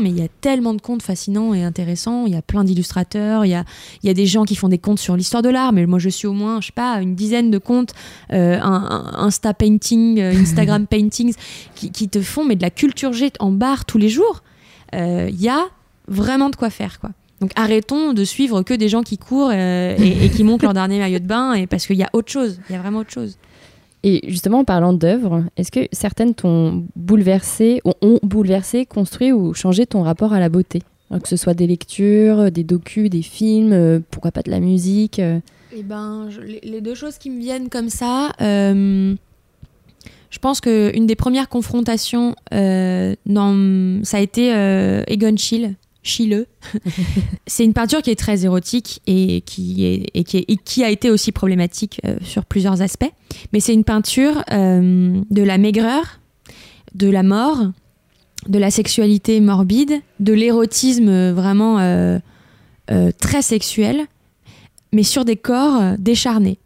[0.00, 2.26] mais il y a tellement de comptes fascinants et intéressants.
[2.26, 3.44] Il y a plein d'illustrateurs.
[3.44, 3.64] Il y a,
[4.04, 5.72] y a des gens qui font des comptes sur l'histoire de l'art.
[5.72, 7.94] Mais moi, je suis au moins, je sais pas, une dizaine de comptes,
[8.32, 11.34] euh, un, Insta Painting, euh, Instagram Paintings,
[11.74, 14.42] qui, qui, te font mais de la culture jet en barre tous les jours.
[14.94, 15.66] Euh, il y a
[16.06, 17.10] vraiment de quoi faire, quoi.
[17.40, 20.98] Donc arrêtons de suivre que des gens qui courent et, et, qui montent leur dernier
[20.98, 22.60] maillot de bain, et parce qu'il y a autre chose.
[22.68, 23.38] Il y a vraiment autre chose.
[24.02, 29.86] Et justement, en parlant d'œuvres, est-ce que certaines t'ont bouleversé, ont bouleversé, construit ou changé
[29.86, 30.82] ton rapport à la beauté?
[31.10, 35.18] Que ce soit des lectures, des docus, des films, euh, pourquoi pas de la musique
[35.18, 35.40] euh?
[35.76, 36.28] Eh ben,
[36.62, 39.14] les deux choses qui me viennent comme ça, euh,
[40.30, 44.48] je pense qu'une des premières confrontations, ça a été
[45.06, 46.46] Egon Schiele, chileux.
[47.46, 51.32] c'est une peinture qui est très érotique et qui, est, et qui, a été aussi
[51.32, 53.10] problématique euh, sur plusieurs aspects.
[53.52, 56.20] Mais c'est une peinture euh, de la maigreur,
[56.94, 57.58] de la mort,
[58.48, 62.18] de la sexualité morbide, de l'érotisme vraiment euh,
[63.18, 64.06] très sexuel,
[64.92, 66.58] mais sur des corps décharnés.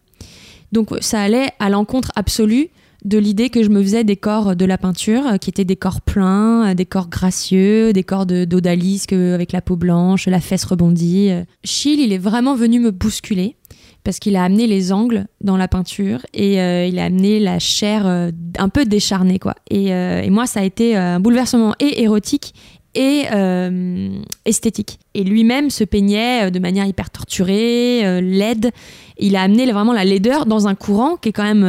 [0.72, 2.70] Donc ça allait à l'encontre absolue
[3.04, 5.76] de l'idée que je me faisais des corps de la peinture, euh, qui étaient des
[5.76, 10.64] corps pleins, euh, des corps gracieux, des corps d'odalisque avec la peau blanche, la fesse
[10.64, 11.30] rebondie.
[11.64, 13.56] Schill, il est vraiment venu me bousculer
[14.04, 18.06] parce qu'il a amené les angles dans la peinture et il a amené la chair
[18.06, 19.54] un peu décharnée quoi.
[19.70, 22.52] Et, et, moi ça a été un bouleversement et érotique
[22.96, 24.98] euh, esthétique.
[25.14, 28.70] Et lui-même se peignait euh, de manière hyper torturée, euh, laide.
[29.18, 31.64] Il a amené vraiment la laideur dans un courant qui est quand même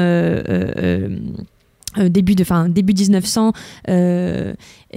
[1.97, 3.53] début de fin début 1900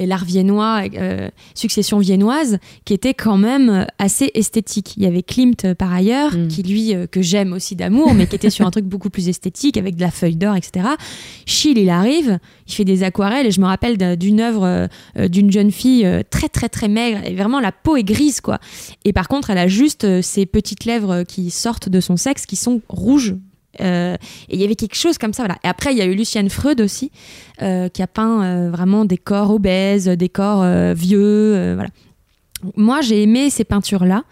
[0.06, 4.94] l'art viennois, euh, succession viennoise, qui était quand même assez esthétique.
[4.96, 6.48] Il y avait Klimt euh, par ailleurs, mm.
[6.48, 9.28] qui lui, euh, que j'aime aussi d'amour, mais qui était sur un truc beaucoup plus
[9.28, 10.88] esthétique, avec de la feuille d'or, etc.
[11.46, 15.70] Schill, il arrive, il fait des aquarelles, et je me rappelle d'une œuvre d'une jeune
[15.70, 18.58] fille très très très maigre, et vraiment la peau est grise, quoi.
[19.04, 22.56] Et par contre, elle a juste ces petites lèvres qui sortent de son sexe, qui
[22.56, 23.34] sont rouges,
[23.80, 24.16] euh,
[24.48, 25.44] et il y avait quelque chose comme ça.
[25.44, 25.58] Voilà.
[25.64, 27.10] Et après, il y a eu Lucienne Freud aussi,
[27.62, 30.64] euh, qui a peint euh, vraiment des corps obèses, des corps
[30.94, 31.74] vieux.
[31.74, 31.90] voilà.
[32.76, 34.24] Moi, j'ai aimé ces peintures-là.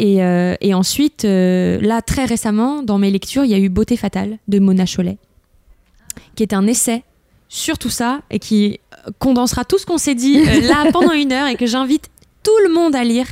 [0.00, 0.18] Et,
[0.60, 4.58] et, ensuite, là, très récemment, dans mes lectures, il y a eu Beauté fatale de
[4.58, 5.18] Mona Chollet,
[6.36, 7.02] qui est un essai
[7.48, 8.78] sur tout ça et qui
[9.18, 12.10] condensera tout ce qu'on s'est dit là pendant une heure et que j'invite
[12.42, 13.26] tout le monde à lire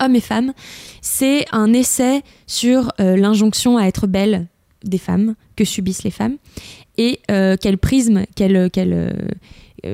[0.00, 0.52] hommes et femmes.
[1.00, 4.46] C'est un essai sur euh, l'injonction à être belle
[4.84, 6.36] des femmes que subissent les femmes
[6.96, 9.10] et euh, quel prisme, euh,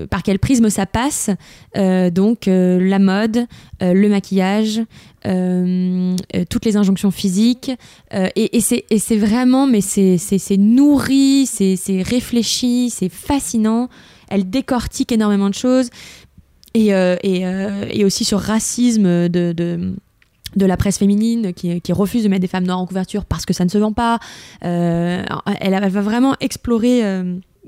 [0.09, 1.31] par quel prisme ça passe.
[1.75, 3.47] donc la mode,
[3.81, 4.81] le maquillage,
[5.23, 7.71] toutes les injonctions physiques.
[8.13, 13.89] et, et c'est vraiment, mais c'est nourri, c'est réfléchi, c'est fascinant.
[14.29, 15.91] Elle décortique énormément de choses
[16.75, 22.25] et, euh, euh, et, aussi sur racisme de, de la presse féminine qui, qui, refuse
[22.25, 24.19] de mettre des femmes noires en couverture parce que ça ne se vend pas.
[24.65, 25.23] Euh,
[25.61, 27.03] elle, va vraiment explorer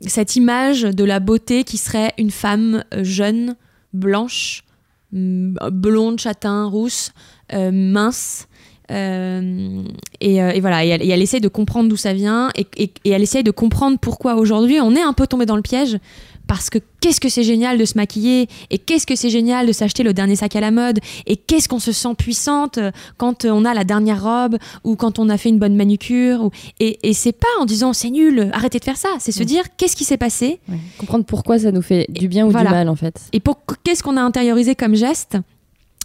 [0.02, 3.56] cette image de la beauté qui serait une femme jeune,
[3.92, 4.64] blanche,
[5.12, 7.12] blonde, châtain, rousse,
[7.52, 8.48] mince.
[8.90, 13.44] et, voilà, elle, et elle, essaie de comprendre d'où ça vient et, et, elle essaie
[13.44, 15.98] de comprendre pourquoi aujourd'hui on est un peu tombé dans le piège
[16.46, 19.72] parce que qu'est-ce que c'est génial de se maquiller et qu'est-ce que c'est génial de
[19.72, 23.44] s'acheter le dernier sac à la mode et qu'est-ce qu'on se sent puissante euh, quand
[23.44, 27.08] euh, on a la dernière robe ou quand on a fait une bonne manucure et,
[27.08, 29.08] et c'est pas en disant c'est nul arrêtez de faire ça.
[29.18, 30.60] C'est se dire qu'est-ce qui s'est passé
[30.98, 33.20] comprendre pourquoi ça nous fait du bien ou du mal en fait.
[33.32, 35.36] Et pour qu'est-ce qu'on a intériorisé comme geste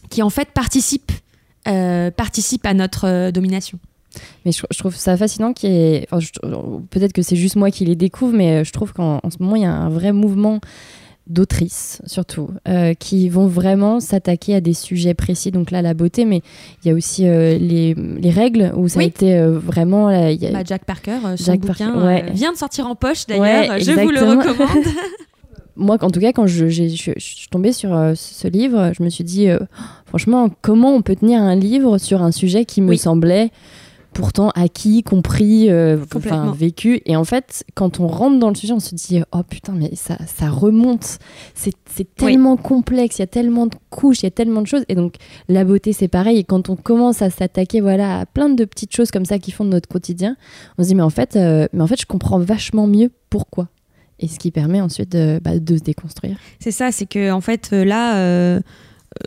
[0.09, 1.11] qui en fait participe
[1.67, 3.79] euh, participe à notre domination?
[4.45, 6.09] Mais je, trouve ça fascinant qui est.
[6.89, 9.63] Peut-être que c'est juste moi qui les découvre, mais je trouve qu'en ce moment, il
[9.63, 10.59] y a un vrai mouvement
[11.27, 15.51] d'autrices surtout, euh, qui vont vraiment s'attaquer à des sujets précis.
[15.51, 16.41] Donc là, la beauté, mais
[16.83, 20.09] il y a aussi euh, les, les, règles, où ça a été euh, vraiment...
[20.09, 20.51] y a...
[20.51, 24.19] bah, Jack Parker, son Jack bouquin, vient de sortir en poche d'ailleurs, je vous le
[24.19, 24.85] recommande.
[25.77, 29.09] Moi, en tout cas, quand je, je, je, suis tombée sur ce livre, je me
[29.09, 29.47] suis dit,
[30.05, 33.51] franchement, comment on peut tenir un livre sur un sujet qui me semblait
[34.13, 37.01] pourtant acquis, compris, euh, enfin, vécu.
[37.05, 39.95] Et en fait, quand on rentre dans le sujet, on se dit oh putain, mais
[39.95, 41.19] ça, ça remonte.
[41.53, 44.83] C'est tellement complexe, il y a tellement de couches, il y a tellement de choses.
[44.89, 45.15] Et donc,
[45.47, 46.37] la beauté, c'est pareil.
[46.37, 49.51] Et quand on commence à s'attaquer voilà, à plein de petites choses comme ça qui
[49.51, 50.35] font de notre quotidien,
[50.77, 53.69] on se dit mais en fait, euh, mais en fait je comprends vachement mieux pourquoi.
[54.19, 56.37] Et ce qui permet ensuite de, bah, de se déconstruire.
[56.59, 58.61] C'est ça, c'est que en fait, euh, là,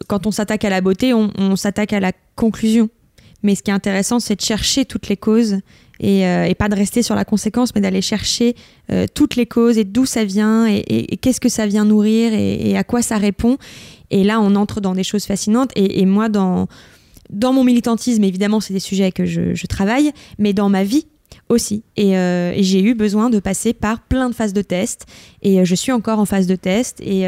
[0.08, 2.88] quand on s'attaque à la beauté, on s'attaque à la conclusion.
[3.44, 5.58] Mais ce qui est intéressant, c'est de chercher toutes les causes
[6.00, 8.56] et, euh, pas de rester sur la conséquence, mais d'aller chercher
[8.90, 12.76] euh, toutes les causes et d'où ça vient et, qu'est-ce que ça vient nourrir et,
[12.76, 13.58] à quoi ça répond.
[14.10, 15.70] Et là, on entre dans des choses fascinantes.
[15.76, 16.68] Et, moi, dans,
[17.30, 21.06] dans mon militantisme, évidemment, c'est des sujets que je, travaille, mais dans ma vie
[21.48, 21.82] aussi.
[21.98, 25.06] Euh, et, j'ai eu besoin de passer par plein de phases de test.
[25.42, 27.00] Et je suis encore en phase de test.
[27.00, 27.22] Et,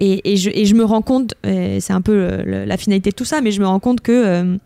[0.00, 3.60] je, je, me rends compte, c'est un peu la finalité de tout ça, mais je
[3.60, 4.58] me rends compte que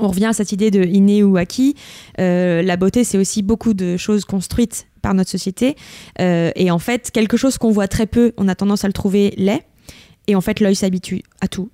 [0.00, 1.74] on revient à cette idée de inné ou acquis.
[2.20, 5.76] Euh, la beauté, c'est aussi beaucoup de choses construites par notre société.
[6.20, 8.92] Euh, et en fait, quelque chose qu'on voit très peu, on a tendance à le
[8.92, 9.62] trouver laid.
[10.26, 11.70] Et en fait, l'œil s'habitue à tout.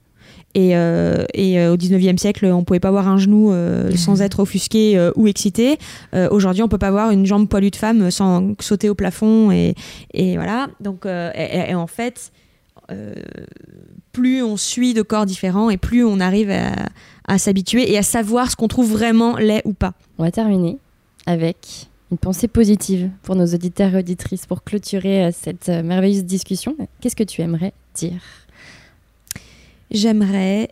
[0.54, 1.24] Et, euh,
[1.72, 3.54] au 19e siècle, on pouvait pas voir un genou
[3.96, 5.78] sans être offusqué ou excité.
[6.30, 9.50] Aujourd'hui, on peut pas voir une jambe poilue de femme sans sauter au plafond.
[9.50, 9.74] Et,
[10.34, 10.68] voilà.
[10.80, 12.32] Donc, et, en fait,
[14.12, 16.74] plus on suit de corps différents et plus on arrive à,
[17.26, 19.94] à s'habituer et à savoir ce qu'on trouve vraiment laid ou pas.
[20.18, 20.78] On va terminer
[21.26, 26.24] avec une pensée positive pour nos auditeurs et auditrices pour clôturer euh, cette euh, merveilleuse
[26.24, 26.76] discussion.
[27.00, 28.20] Qu'est-ce que tu aimerais dire?
[29.90, 30.68] J'aimerais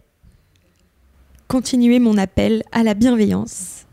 [1.51, 3.87] continuer mon appel à la bienveillance.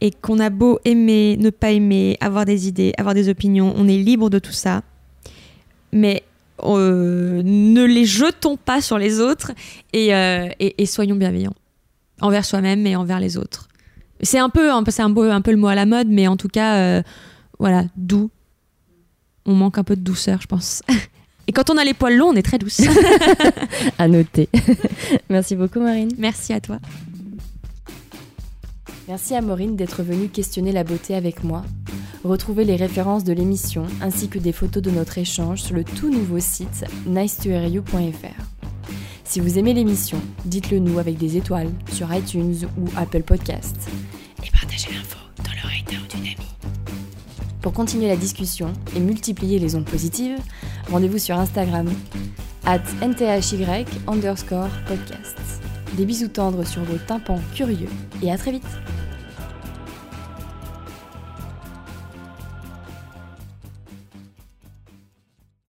[0.00, 3.88] Et qu'on a beau aimer, ne pas aimer, avoir des idées, avoir des opinions, on
[3.88, 4.82] est libre de tout ça.
[5.92, 6.22] Mais
[6.62, 9.52] euh, ne les jetons pas sur les autres
[9.94, 11.54] euh, et, et, soyons bienveillants
[12.20, 13.68] envers soi-même et envers les autres.
[14.22, 16.48] C'est un peu, c'est un, un, peu le mot à la mode, mais en tout
[16.48, 17.02] cas, euh,
[17.58, 18.30] voilà, doux.
[19.44, 20.82] On manque un peu de douceur, je pense.
[21.48, 22.80] Et quand on a les poils longs, on est très douce.
[23.98, 24.48] à noter.
[25.30, 26.10] Merci beaucoup, Marine.
[26.18, 26.78] Merci à toi.
[29.06, 31.64] Merci à Maureen d'être venue questionner la beauté avec moi.
[32.24, 36.10] Retrouvez les références de l'émission ainsi que des photos de notre échange sur le tout
[36.10, 38.75] nouveau site nicetohearyou.fr.
[39.28, 43.88] Si vous aimez l'émission, dites-le nous avec des étoiles sur iTunes ou Apple Podcasts.
[44.44, 46.36] Et partagez l'info dans le d'une amie.
[47.60, 50.38] Pour continuer la discussion et multiplier les ondes positives,
[50.92, 51.88] rendez-vous sur Instagram
[52.64, 55.36] at nthy underscore podcast.
[55.96, 57.90] Des bisous tendres sur vos tympans curieux
[58.22, 58.62] et à très vite